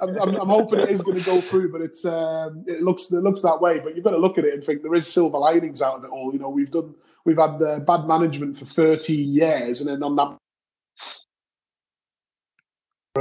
[0.02, 3.10] I'm, I'm, I'm, hoping it is going to go through, but it's um, it looks
[3.10, 3.80] it looks that way.
[3.80, 6.04] But you've got to look at it and think there is silver linings out of
[6.04, 6.34] it all.
[6.34, 6.94] You know, we've done
[7.26, 10.38] we've had uh, bad management for 13 years, and then on that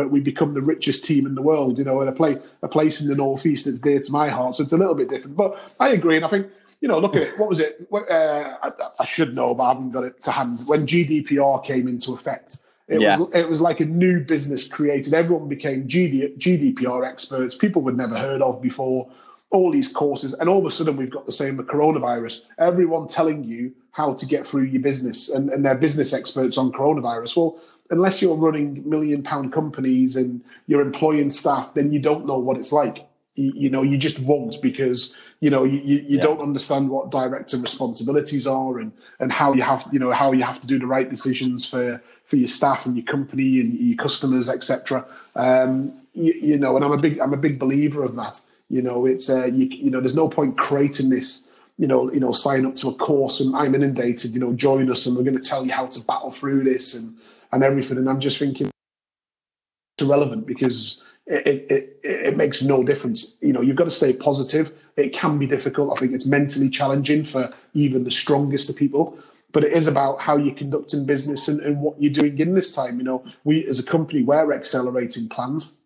[0.03, 2.99] we become the richest team in the world, you know, and a play a place
[3.01, 4.55] in the northeast that's dear to my heart.
[4.55, 6.47] So it's a little bit different, but I agree, and I think
[6.81, 7.39] you know, look at it.
[7.39, 7.87] What was it?
[7.91, 10.59] Uh, I, I, should know, but I haven't got it to hand.
[10.65, 13.17] When GDPR came into effect, it yeah.
[13.17, 15.13] was it was like a new business created.
[15.13, 17.55] Everyone became GD, GDPR experts.
[17.55, 19.09] People we'd never heard of before.
[19.55, 22.45] All these courses, and all of a sudden we've got the same with coronavirus.
[22.59, 26.73] Everyone telling you how to get through your business, and, and they're business experts on
[26.73, 27.37] coronavirus.
[27.37, 32.37] Well, unless you're running million pound companies and you're employing staff, then you don't know
[32.37, 33.07] what it's like.
[33.35, 36.21] You, you know, you just won't because you know you, you, you yeah.
[36.21, 40.43] don't understand what director responsibilities are and and how you have you know how you
[40.43, 43.97] have to do the right decisions for for your staff and your company and your
[43.97, 45.05] customers, etc.
[45.35, 48.41] Um, you, you, know, and I'm a big I'm a big believer of that.
[48.69, 51.47] You know, it's uh, you, you know, there's no point creating this
[51.77, 54.89] you know, you know, sign up to a course and I'm inundated, you know, join
[54.89, 57.17] us and we're going to tell you how to battle through this and
[57.51, 57.97] and everything.
[57.97, 63.37] And I'm just thinking it's irrelevant because it, it, it, makes no difference.
[63.41, 64.73] You know, you've got to stay positive.
[64.95, 65.95] It can be difficult.
[65.95, 69.17] I think it's mentally challenging for even the strongest of people.
[69.51, 72.71] But it is about how you're conducting business and, and what you're doing in this
[72.71, 72.97] time.
[72.97, 75.79] You know, we as a company, we're accelerating plans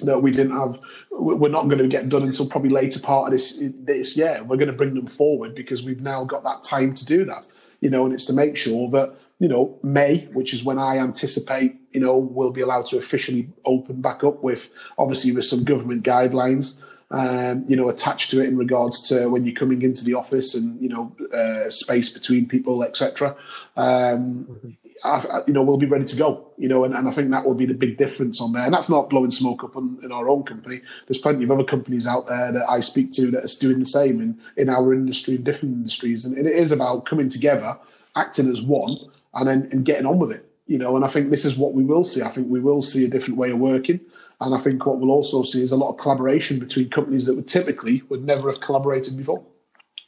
[0.00, 0.80] that we didn't have.
[1.10, 4.42] We're not going to get done until probably later part of this this year.
[4.42, 7.50] We're going to bring them forward because we've now got that time to do that.
[7.80, 10.98] You know, and it's to make sure that you know, May, which is when I
[10.98, 15.64] anticipate, you know, we'll be allowed to officially open back up with obviously with some
[15.64, 20.04] government guidelines, um, you know, attached to it in regards to when you're coming into
[20.04, 23.34] the office and, you know, uh, space between people, etc.
[23.76, 24.76] Um,
[25.46, 27.54] you know, we'll be ready to go, you know, and, and I think that will
[27.54, 28.64] be the big difference on there.
[28.64, 30.80] And that's not blowing smoke up on, in our own company.
[31.06, 33.84] There's plenty of other companies out there that I speak to that are doing the
[33.84, 36.24] same in, in our industry and different industries.
[36.24, 37.78] And, and it is about coming together,
[38.14, 38.92] acting as one,
[39.34, 40.48] and then and getting on with it.
[40.66, 42.22] You know, and I think this is what we will see.
[42.22, 44.00] I think we will see a different way of working.
[44.40, 47.34] And I think what we'll also see is a lot of collaboration between companies that
[47.34, 49.44] would typically would never have collaborated before.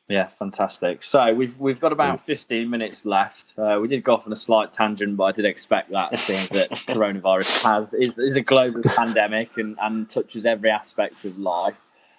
[0.09, 1.03] Yeah, fantastic.
[1.03, 3.55] So we've we've got about 15 minutes left.
[3.57, 6.47] Uh, we did go off on a slight tangent, but I did expect that, seeing
[6.51, 11.77] that coronavirus has is, is a global pandemic and, and touches every aspect of life.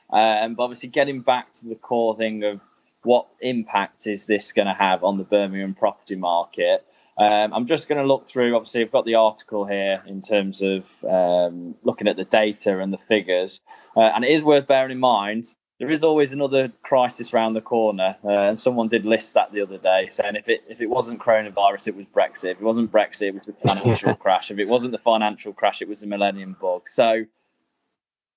[0.10, 2.60] Um, but obviously, getting back to the core thing of
[3.04, 6.84] what impact is this going to have on the Birmingham property market?
[7.20, 8.56] Um, I'm just going to look through.
[8.56, 12.92] Obviously, I've got the article here in terms of um, looking at the data and
[12.92, 13.62] the figures,
[13.96, 17.62] uh, and it is worth bearing in mind there is always another crisis around the
[17.62, 18.16] corner.
[18.24, 21.20] Uh, and someone did list that the other day, saying if it if it wasn't
[21.20, 22.52] coronavirus, it was Brexit.
[22.52, 24.52] If it wasn't Brexit, it was the financial crash.
[24.52, 26.84] If it wasn't the financial crash, it was the Millennium Bug.
[26.90, 27.26] So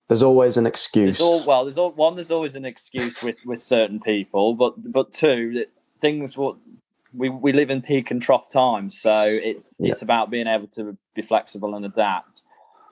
[0.09, 1.19] there's always an excuse.
[1.19, 2.15] There's all, well, there's all, one.
[2.17, 5.71] There's always an excuse with with certain people, but but two, that
[6.01, 6.57] things what
[7.15, 9.93] we, we live in peak and trough times, so it's yeah.
[9.93, 12.38] it's about being able to be flexible and adapt.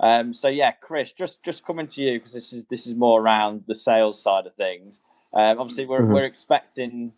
[0.00, 3.20] Um, so yeah, Krish, just just coming to you because this is this is more
[3.20, 5.00] around the sales side of things.
[5.32, 6.12] Um, obviously, we're mm-hmm.
[6.12, 7.12] we're expecting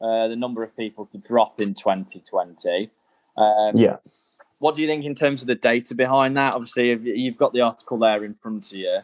[0.00, 2.90] uh, the number of people to drop in 2020.
[3.36, 3.96] Um, yeah.
[4.58, 6.54] What do you think in terms of the data behind that?
[6.54, 8.98] Obviously, you've got the article there in front of you.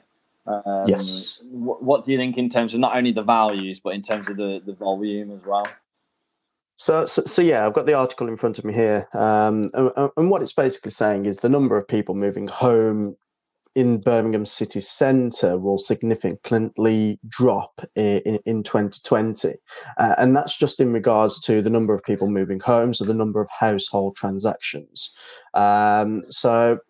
[0.46, 1.40] Um, yes.
[1.51, 4.29] What, what, do you think in terms of not only the values, but in terms
[4.29, 5.66] of the, the volume as well?
[6.83, 10.11] So, so, so, yeah, I've got the article in front of me here, um, and,
[10.16, 13.14] and, what it's basically saying is the number of people moving home
[13.77, 19.55] in Birmingham city centre will significantly drop in, in 2020.
[19.97, 23.14] Uh, and that's just in regards to the number of people moving home, so the
[23.14, 25.12] number of household transactions.
[25.55, 26.81] Um, so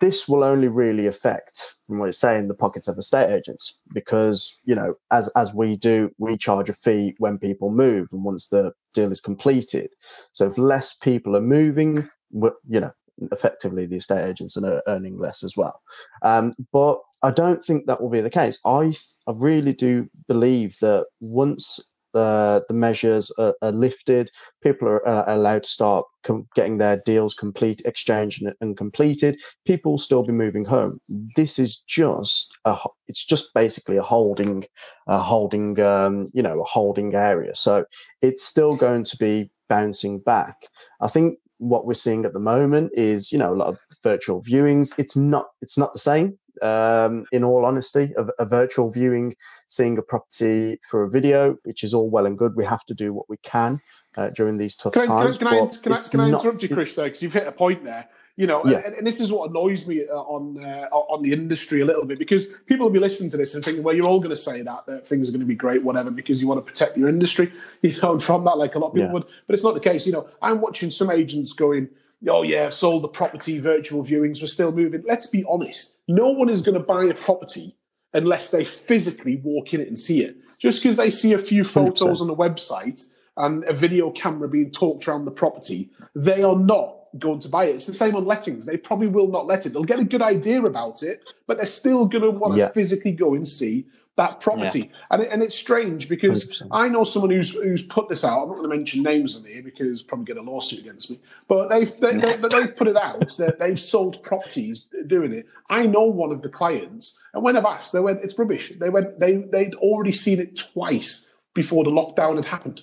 [0.00, 4.58] this will only really affect, from what it's saying, the pockets of estate agents because
[4.64, 8.48] you know, as as we do, we charge a fee when people move, and once
[8.48, 9.90] the deal is completed.
[10.32, 12.90] So if less people are moving, you know,
[13.32, 15.80] effectively the estate agents are earning less as well.
[16.22, 18.58] Um, but I don't think that will be the case.
[18.64, 18.94] I
[19.26, 21.80] I really do believe that once
[22.16, 24.30] the the measures are, are lifted,
[24.62, 29.38] people are uh, allowed to start com- getting their deals complete, exchanged and, and, completed.
[29.66, 30.98] People will still be moving home.
[31.36, 32.76] This is just a
[33.06, 34.64] it's just basically a holding
[35.06, 37.54] a holding um, you know a holding area.
[37.54, 37.84] So
[38.22, 40.56] it's still going to be bouncing back.
[41.00, 44.42] I think what we're seeing at the moment is you know a lot of virtual
[44.42, 44.92] viewings.
[44.98, 48.12] It's not it's not the same um, in all honesty.
[48.16, 49.34] A, a, virtual viewing
[49.68, 52.94] seeing a property for a video which is all well and good we have to
[52.94, 53.80] do what we can
[54.16, 56.28] uh, during these tough can I, times can I, can I, can I, can I
[56.28, 58.82] interrupt you Krish there because you've hit a point there you know, yeah.
[58.84, 62.04] and, and, this is what annoys me uh, on uh, on the industry a little
[62.04, 64.36] bit because people will be listening to this and thinking, well, you're all going to
[64.36, 66.98] say that that things are going to be great, whatever, because you want to protect
[66.98, 67.50] your industry,
[67.82, 69.12] you know, from that, like a lot of people yeah.
[69.12, 70.06] would, but it's not the case.
[70.06, 71.88] You know, I'm watching some agents going,
[72.28, 75.02] oh yeah, sold the property, virtual viewings, we're still moving.
[75.06, 77.74] Let's be honest, no one is going to buy a property
[78.12, 80.36] unless they physically walk in it and see it.
[80.58, 82.20] Just because they see a few photos 100%.
[82.20, 87.05] on the website and a video camera being talked around the property, they are not
[87.18, 87.74] going to buy it.
[87.74, 88.66] It's the same on lettings.
[88.66, 89.72] They probably will not let it.
[89.72, 92.68] They'll get a good idea about it, but they're still going to want to yeah.
[92.70, 94.78] physically go and see that property.
[94.78, 94.86] Yeah.
[95.10, 96.68] And, it, and it's strange because 100%.
[96.70, 98.42] I know someone who's who's put this out.
[98.42, 101.20] I'm not going to mention names on here because probably get a lawsuit against me.
[101.48, 105.46] But they've they, they, they've put it out that they've sold properties doing it.
[105.70, 108.88] I know one of the clients, and when I've asked, they went, "It's rubbish." They
[108.88, 112.82] went, they they'd already seen it twice before the lockdown had happened.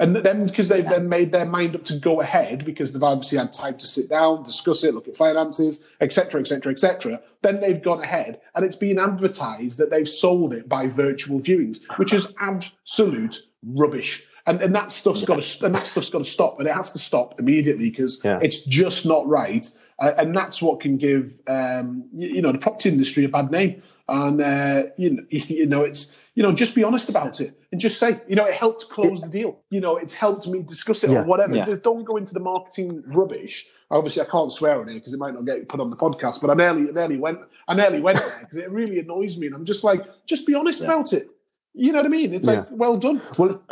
[0.00, 0.90] And then because they've yeah.
[0.90, 4.08] then made their mind up to go ahead because they've obviously had time to sit
[4.08, 7.20] down, discuss it, look at finances, etc., etc., etc.
[7.42, 11.80] Then they've gone ahead and it's been advertised that they've sold it by virtual viewings,
[11.98, 14.22] which is absolute rubbish.
[14.46, 16.92] And, and that stuff's got to and that stuff's got to stop, and it has
[16.92, 18.38] to stop immediately because yeah.
[18.40, 19.70] it's just not right.
[19.98, 23.50] Uh, and that's what can give um, you, you, know the property industry a bad
[23.50, 23.82] name.
[24.08, 27.80] And uh, you know, you know, it's you know, just be honest about it and
[27.80, 29.60] just say, you know, it helped close the deal.
[29.70, 31.54] You know, it's helped me discuss it yeah, or whatever.
[31.54, 31.64] Yeah.
[31.64, 33.66] Just don't go into the marketing rubbish.
[33.90, 36.40] Obviously, I can't swear on it because it might not get put on the podcast.
[36.40, 39.48] But I nearly, I nearly went, I nearly went there because it really annoys me,
[39.48, 40.86] and I'm just like, just be honest yeah.
[40.86, 41.28] about it.
[41.74, 42.34] You know what I mean?
[42.34, 43.20] It's like, well done.
[43.36, 43.62] Well,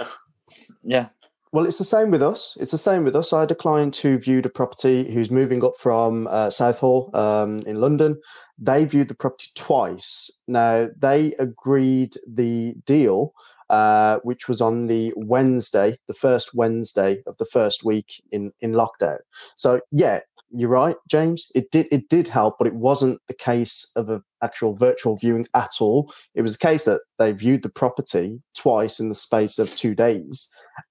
[0.84, 1.08] yeah.
[1.52, 2.56] Well, it's the same with us.
[2.60, 3.32] It's the same with us.
[3.32, 7.60] I had a client who viewed a property who's moving up from uh, Southall um,
[7.60, 8.20] in London.
[8.58, 10.30] They viewed the property twice.
[10.46, 13.32] Now, they agreed the deal,
[13.70, 18.72] uh, which was on the Wednesday, the first Wednesday of the first week in, in
[18.72, 19.18] lockdown.
[19.56, 21.50] So, yeah, you're right, James.
[21.54, 25.46] It did it did help, but it wasn't the case of an actual virtual viewing
[25.54, 26.12] at all.
[26.34, 29.94] It was a case that they viewed the property twice in the space of two
[29.94, 30.48] days,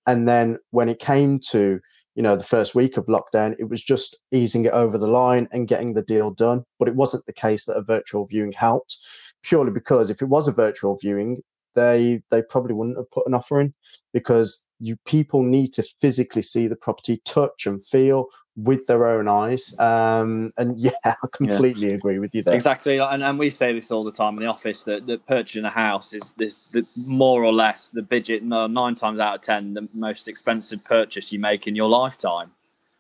[0.08, 1.80] and then when it came to
[2.16, 5.48] you know the first week of lockdown, it was just easing it over the line
[5.52, 6.64] and getting the deal done.
[6.78, 8.98] But it wasn't the case that a virtual viewing helped,
[9.42, 11.42] purely because if it was a virtual viewing,
[11.76, 13.74] they they probably wouldn't have put an offer in
[14.14, 19.28] because you people need to physically see the property, touch and feel with their own
[19.28, 19.78] eyes.
[19.80, 21.96] Um, and yeah, I completely yeah.
[21.96, 22.56] agree with you there.
[22.56, 25.66] Exactly, and, and we say this all the time in the office that, that purchasing
[25.66, 29.42] a house is this the, more or less the budget no, nine times out of
[29.42, 32.52] ten the most expensive purchase you make in your lifetime.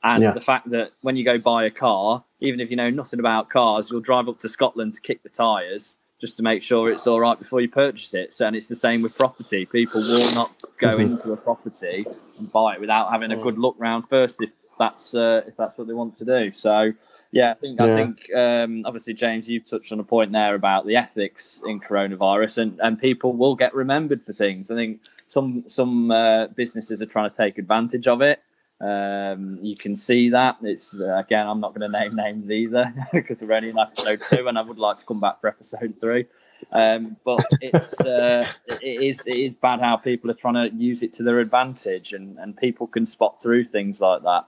[0.03, 0.31] And yeah.
[0.31, 3.49] the fact that when you go buy a car, even if you know nothing about
[3.49, 7.07] cars, you'll drive up to Scotland to kick the tyres just to make sure it's
[7.07, 8.33] all right before you purchase it.
[8.33, 9.65] So, and it's the same with property.
[9.65, 11.13] People will not go mm-hmm.
[11.13, 12.05] into a property
[12.39, 14.49] and buy it without having a good look round first if
[14.79, 16.51] that's uh, if that's what they want to do.
[16.55, 16.93] So,
[17.31, 17.85] yeah, I think yeah.
[17.85, 21.79] I think um, obviously James, you've touched on a point there about the ethics in
[21.79, 24.71] coronavirus, and and people will get remembered for things.
[24.71, 28.41] I think some some uh, businesses are trying to take advantage of it.
[28.81, 30.57] Um, you can see that.
[30.61, 34.21] It's uh, again, I'm not going to name names either because we're only in episode
[34.23, 36.25] two, and I would like to come back for episode three.
[36.71, 41.03] Um, but it's uh, it is it is bad how people are trying to use
[41.03, 44.45] it to their advantage, and and people can spot through things like that.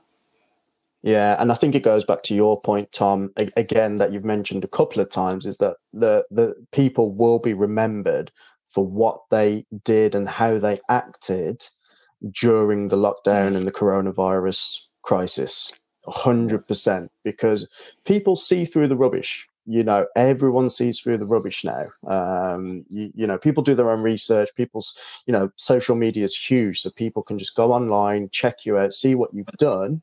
[1.03, 4.63] Yeah, and I think it goes back to your point, Tom, again that you've mentioned
[4.63, 8.31] a couple of times, is that the the people will be remembered
[8.67, 11.65] for what they did and how they acted
[12.31, 15.71] during the lockdown and the coronavirus crisis.
[16.07, 17.67] 100% because
[18.05, 19.47] people see through the rubbish.
[19.69, 21.87] You know everyone sees through the rubbish now.
[22.07, 24.49] Um, you, you know people do their own research.
[24.55, 28.77] People's you know social media is huge so people can just go online check you
[28.77, 30.01] out see what you've done.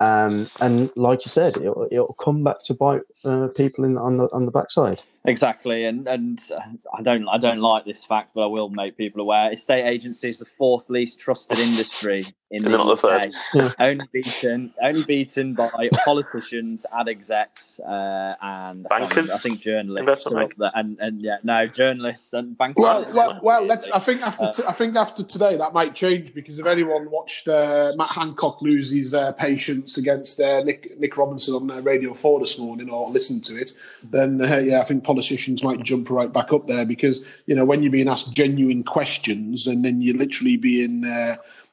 [0.00, 4.18] Um, and like you said, it'll, it'll come back to bite uh, people in on
[4.18, 5.02] the on the backside.
[5.28, 6.62] Exactly, and and uh,
[6.98, 9.52] I don't I don't like this fact, but I will make people aware.
[9.52, 13.32] Estate agency is the fourth least trusted industry in Is the it not the UK.
[13.52, 13.74] third?
[13.78, 19.30] only beaten only beaten by politicians, ad execs, uh, and Bankers?
[19.30, 22.82] I think journalists Investment are up there, and and yeah, no journalists and bankers.
[22.82, 23.64] Well, well, well.
[23.64, 23.90] Let's.
[23.90, 24.50] I think after.
[24.50, 28.62] T- I think after today that might change because if anyone watched uh, Matt Hancock
[28.62, 32.88] lose his uh, patience against uh, Nick Nick Robinson on uh, Radio Four this morning,
[32.88, 33.72] or listened to it,
[34.02, 37.66] then uh, yeah, I think politicians might jump right back up there because you know
[37.66, 41.04] when you're being asked genuine questions and then you're literally being.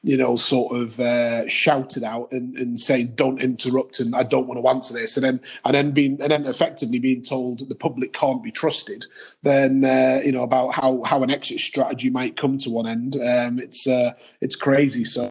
[0.06, 4.46] You know, sort of uh, shouted out and, and saying, "Don't interrupt," and I don't
[4.46, 7.74] want to answer this, and then and then being and then effectively being told the
[7.74, 9.06] public can't be trusted.
[9.42, 13.16] Then uh, you know about how how an exit strategy might come to one end.
[13.16, 15.04] Um, it's uh, it's crazy.
[15.04, 15.28] So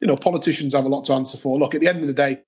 [0.00, 1.58] you know, politicians have a lot to answer for.
[1.58, 2.42] Look, at the end of the day,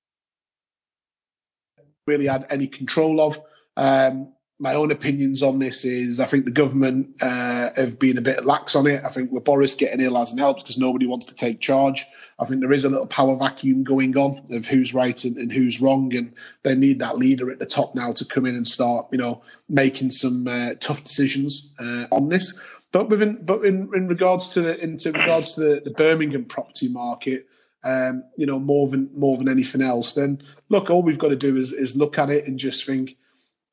[2.07, 3.41] really had any control of.
[3.77, 8.21] Um, my own opinions on this is I think the government uh, have been a
[8.21, 9.03] bit lax on it.
[9.03, 12.07] I think with Boris getting ill hasn't helped because nobody wants to take charge.
[12.39, 15.51] I think there is a little power vacuum going on of who's right and, and
[15.51, 18.69] who's wrong, and they need that leader at the top now to come in and
[18.69, 22.59] start, you know, making some uh, tough decisions uh, on this.
[22.93, 26.89] But within, but in, in regards to the, into regards to the, the Birmingham property
[26.89, 27.47] market,
[27.83, 31.37] um, you know, more than more than anything else, then look, all we've got to
[31.37, 33.17] do is is look at it and just think,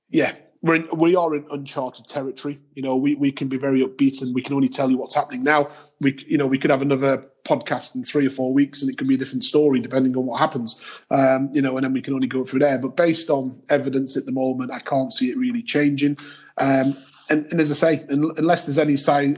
[0.10, 0.34] yeah,
[0.68, 2.60] we're in, we are in uncharted territory.
[2.76, 5.16] You know, we, we can be very upbeat and we can only tell you what's
[5.16, 5.70] happening now.
[6.00, 8.98] We you know we could have another podcast in three or four weeks and it
[8.98, 10.82] could be a different story depending on what happens.
[11.10, 12.78] Um, you know, and then we can only go through there.
[12.78, 16.18] But based on evidence at the moment, I can't see it really changing.
[16.58, 16.98] Um,
[17.30, 19.38] and, and as I say, unless there's any sign,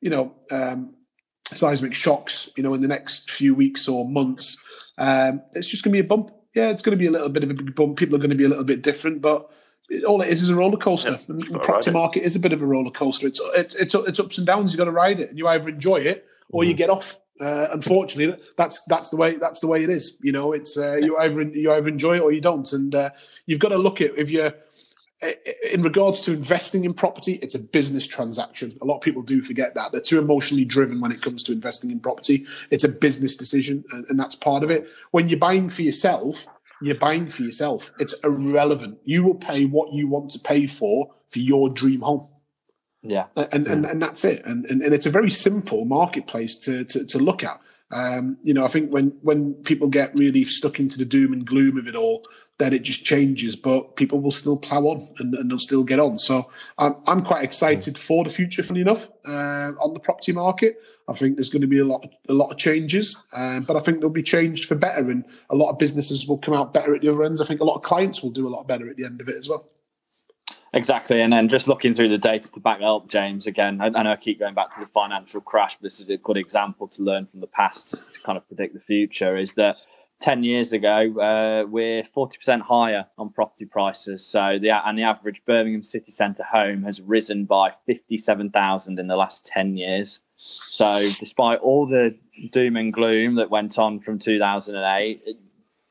[0.00, 0.94] you know, um,
[1.52, 4.58] seismic shocks, you know, in the next few weeks or months,
[4.98, 6.30] um, it's just going to be a bump.
[6.54, 7.96] Yeah, it's going to be a little bit of a big bump.
[7.96, 9.50] People are going to be a little bit different, but
[10.06, 11.12] all it is is a roller coaster.
[11.12, 13.26] Yeah, the property market is a bit of a roller coaster.
[13.26, 14.72] It's it's it's, it's ups and downs.
[14.72, 16.70] You've got to ride it, and you either enjoy it or Mm-hmm.
[16.70, 17.18] you get off.
[17.40, 20.16] Uh, unfortunately, that's that's the way that's the way it is.
[20.22, 23.10] You know, it's uh, you either you either enjoy it or you don't, and uh,
[23.46, 24.54] you've got to look at if you're
[25.72, 28.70] in regards to investing in property, it's a business transaction.
[28.82, 29.92] A lot of people do forget that.
[29.92, 32.46] They're too emotionally driven when it comes to investing in property.
[32.70, 34.86] It's a business decision, and, and that's part of it.
[35.12, 36.46] When you're buying for yourself,
[36.84, 37.92] you're buying for yourself.
[37.98, 38.98] It's irrelevant.
[39.04, 42.28] You will pay what you want to pay for for your dream home.
[43.02, 44.44] yeah, And, and, and that's it.
[44.44, 47.60] And, and, and it's a very simple marketplace to, to, to look at.
[47.90, 51.46] Um, you know, I think when, when people get really stuck into the doom and
[51.46, 52.24] gloom of it all,
[52.58, 55.98] then it just changes, but people will still plow on and, and they'll still get
[55.98, 56.16] on.
[56.18, 60.76] So I'm, I'm quite excited for the future, funny enough, uh, on the property market.
[61.08, 63.80] I think there's going to be a lot, a lot of changes, um, but I
[63.80, 66.94] think they'll be changed for better, and a lot of businesses will come out better
[66.94, 67.40] at the other ends.
[67.40, 69.28] I think a lot of clients will do a lot better at the end of
[69.28, 69.68] it as well.
[70.72, 73.46] Exactly, and then just looking through the data to back up, James.
[73.46, 76.08] Again, I, I know I keep going back to the financial crash, but this is
[76.08, 79.36] a good example to learn from the past to kind of predict the future.
[79.36, 79.76] Is that
[80.20, 85.02] ten years ago uh, we're forty percent higher on property prices, so the and the
[85.02, 90.20] average Birmingham city centre home has risen by fifty-seven thousand in the last ten years.
[90.36, 92.16] So, despite all the
[92.50, 95.22] doom and gloom that went on from two thousand and eight,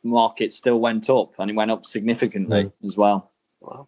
[0.03, 3.32] market still went up, and it went up significantly as well.
[3.61, 3.88] Wow.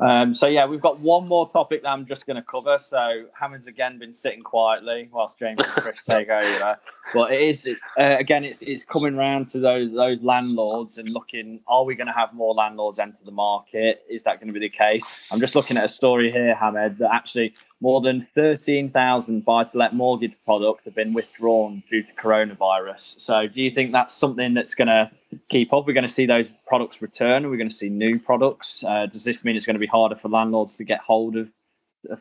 [0.00, 2.78] Um, so yeah, we've got one more topic that I'm just going to cover.
[2.78, 6.78] So Hamid's again been sitting quietly whilst James and Krish take over.
[7.12, 7.68] But it is
[7.98, 11.60] uh, again, it's it's coming round to those those landlords and looking.
[11.66, 14.02] Are we going to have more landlords enter the market?
[14.08, 15.02] Is that going to be the case?
[15.30, 20.34] I'm just looking at a story here, Hamed, that actually more than 13,000 buy-to-let mortgage
[20.44, 23.20] products have been withdrawn due to coronavirus.
[23.20, 25.10] So do you think that's something that's going to
[25.48, 25.84] keep up?
[25.84, 27.50] We're going to see those products return.
[27.50, 28.84] We're going to see new products?
[28.84, 31.50] Uh, does this mean it's going to be harder for landlords to get hold of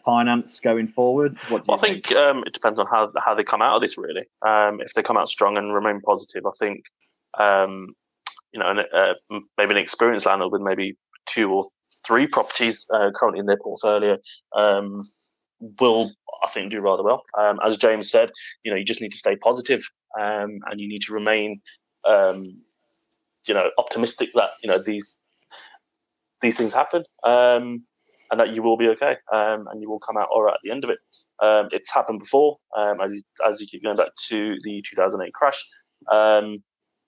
[0.04, 1.38] finance going forward?
[1.52, 3.98] Well, I think um, it depends on how how they come out of this.
[4.00, 6.86] Really, um, if they come out strong and remain positive, I think
[7.40, 7.96] um,
[8.52, 10.98] you know, an, uh, maybe an experienced landlord with maybe
[11.28, 11.66] two or
[12.06, 14.18] three properties uh, currently in their portfolio
[14.56, 15.10] um,
[15.80, 16.12] will,
[16.44, 17.24] I think, do rather well.
[17.38, 18.32] Um, as James said,
[18.64, 19.84] you know, you just need to stay positive,
[20.20, 21.62] um, and you need to remain,
[22.08, 22.58] um,
[23.48, 25.18] you know, optimistic that you know these
[26.42, 27.04] these things happen.
[27.24, 27.84] Um,
[28.32, 30.62] and that you will be okay, um, and you will come out all right at
[30.64, 31.00] the end of it.
[31.44, 35.62] Um, it's happened before, as you, as you keep going back to the 2008 crash.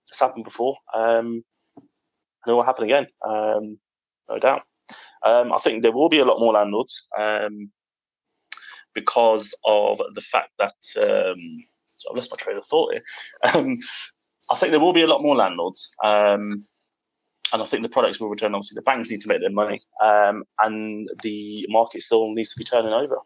[0.09, 1.41] It's happened before, and
[1.77, 4.63] it will happen again, no doubt.
[5.23, 7.71] I think there will be a lot more landlords um,
[8.93, 11.63] because of the fact that um,
[12.03, 13.03] so I've lost my train of thought here.
[13.53, 13.79] Um,
[14.51, 16.63] I think there will be a lot more landlords, um,
[17.53, 18.53] and I think the products will return.
[18.53, 22.59] Obviously, the banks need to make their money, um, and the market still needs to
[22.59, 23.17] be turning over.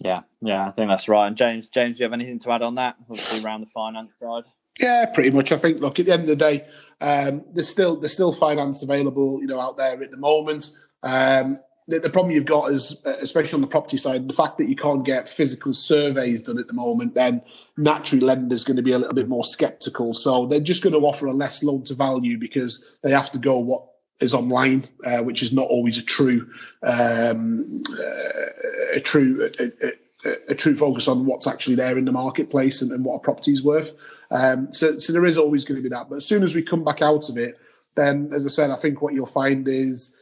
[0.00, 1.28] Yeah, yeah, I think that's right.
[1.28, 2.96] And James, James, do you have anything to add on that?
[3.08, 4.44] Obviously, around the finance side.
[4.80, 5.52] Yeah, pretty much.
[5.52, 5.80] I think.
[5.80, 6.64] Look, at the end of the day,
[7.00, 10.70] um, there's still there's still finance available, you know, out there at the moment.
[11.04, 14.68] Um, the, the, problem you've got is, especially on the property side, the fact that
[14.68, 17.14] you can't get physical surveys done at the moment.
[17.14, 17.42] Then
[17.76, 20.12] naturally, lenders going to be a little bit more sceptical.
[20.12, 23.38] So they're just going to offer a less loan to value because they have to
[23.38, 23.86] go what
[24.20, 26.48] is online, uh, which is not always a true
[26.82, 32.12] um, uh, a true a, a, a, true focus on what's actually there in the
[32.12, 33.92] marketplace and, and what a property is worth.
[34.30, 36.08] Um, so, so there is always going to be that.
[36.08, 37.58] But as soon as we come back out of it,
[37.96, 40.16] then as I said, I think what you'll find is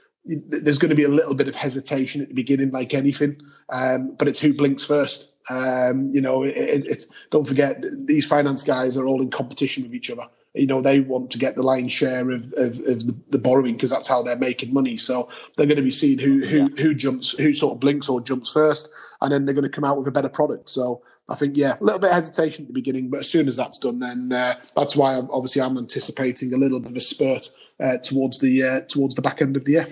[0.48, 3.40] there's going to be a little bit of hesitation at the beginning, like anything.
[3.70, 5.32] Um, but it's who blinks first.
[5.48, 9.94] Um, you know, it, it's don't forget these finance guys are all in competition with
[9.94, 13.16] each other you know they want to get the lion's share of, of, of the,
[13.28, 16.44] the, borrowing because that's how they're making money so they're going to be seeing who
[16.46, 16.82] who yeah.
[16.82, 18.88] who jumps who sort of blinks or jumps first
[19.20, 21.76] and then they're going to come out with a better product so i think yeah
[21.80, 24.32] a little bit of hesitation at the beginning but as soon as that's done then
[24.32, 28.38] uh, that's why I'm, obviously i'm anticipating a little bit of a spurt uh, towards
[28.38, 29.86] the uh, towards the back end of the year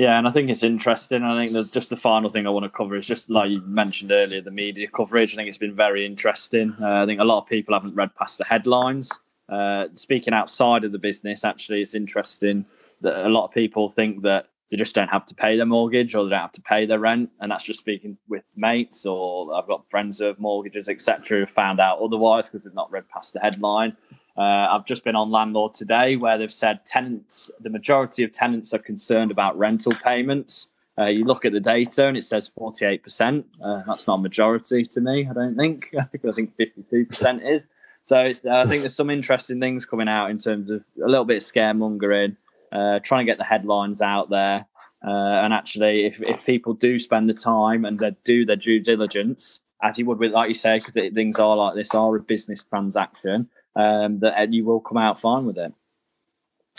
[0.00, 1.22] yeah, and I think it's interesting.
[1.22, 3.60] I think that just the final thing I want to cover is just like you
[3.60, 5.34] mentioned earlier, the media coverage.
[5.34, 6.74] I think it's been very interesting.
[6.80, 9.10] Uh, I think a lot of people haven't read past the headlines.
[9.50, 12.64] Uh, speaking outside of the business, actually, it's interesting
[13.02, 16.14] that a lot of people think that they just don't have to pay their mortgage
[16.14, 19.54] or they don't have to pay their rent, and that's just speaking with mates or
[19.54, 23.06] I've got friends who have mortgages, etc., who found out otherwise because they've not read
[23.10, 23.94] past the headline.
[24.40, 28.72] Uh, I've just been on Landlord today where they've said tenants, the majority of tenants
[28.72, 30.68] are concerned about rental payments.
[30.98, 33.44] Uh, you look at the data and it says 48%.
[33.62, 35.88] Uh, that's not a majority to me, I don't think.
[36.00, 37.62] I think I think 52% is.
[38.06, 41.26] So uh, I think there's some interesting things coming out in terms of a little
[41.26, 42.34] bit of scaremongering,
[42.72, 44.64] uh, trying to get the headlines out there.
[45.06, 48.80] Uh, and actually, if, if people do spend the time and they do their due
[48.80, 52.20] diligence, as you would with, like you say, because things are like this, are a
[52.20, 55.72] business transaction, um, that you will come out fine with it.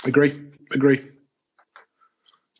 [0.05, 0.33] Agree.
[0.71, 1.01] Agree.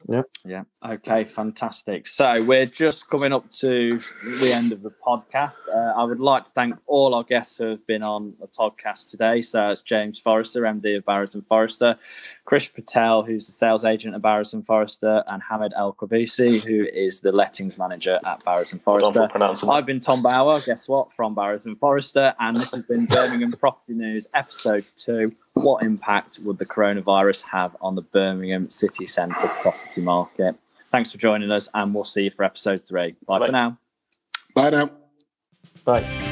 [0.08, 0.22] Yeah.
[0.45, 0.64] Yeah.
[0.84, 1.24] Okay.
[1.24, 2.08] Fantastic.
[2.08, 5.54] So we're just coming up to the end of the podcast.
[5.74, 9.10] Uh, I would like to thank all our guests who have been on the podcast
[9.10, 9.41] today.
[9.41, 11.97] So it's James Forrester, MD of Barrows and Forrester,
[12.47, 16.86] Krish Patel, who's the sales agent at Barrows and Forrester, and Hamid El Khabisi, who
[16.93, 19.28] is the lettings manager at Barrows and Forrester.
[19.72, 20.60] I've been Tom Bauer.
[20.62, 21.14] Guess what?
[21.14, 26.39] From Barrows and Forrester, and this has been Birmingham Property News, episode two what impact
[26.43, 30.56] would the coronavirus have on the Birmingham city centre property market?
[30.91, 33.16] Thanks for joining us, and we'll see you for episode three.
[33.26, 33.45] Bye, Bye.
[33.47, 33.78] for now.
[34.54, 34.89] Bye now.
[35.86, 36.30] Bye.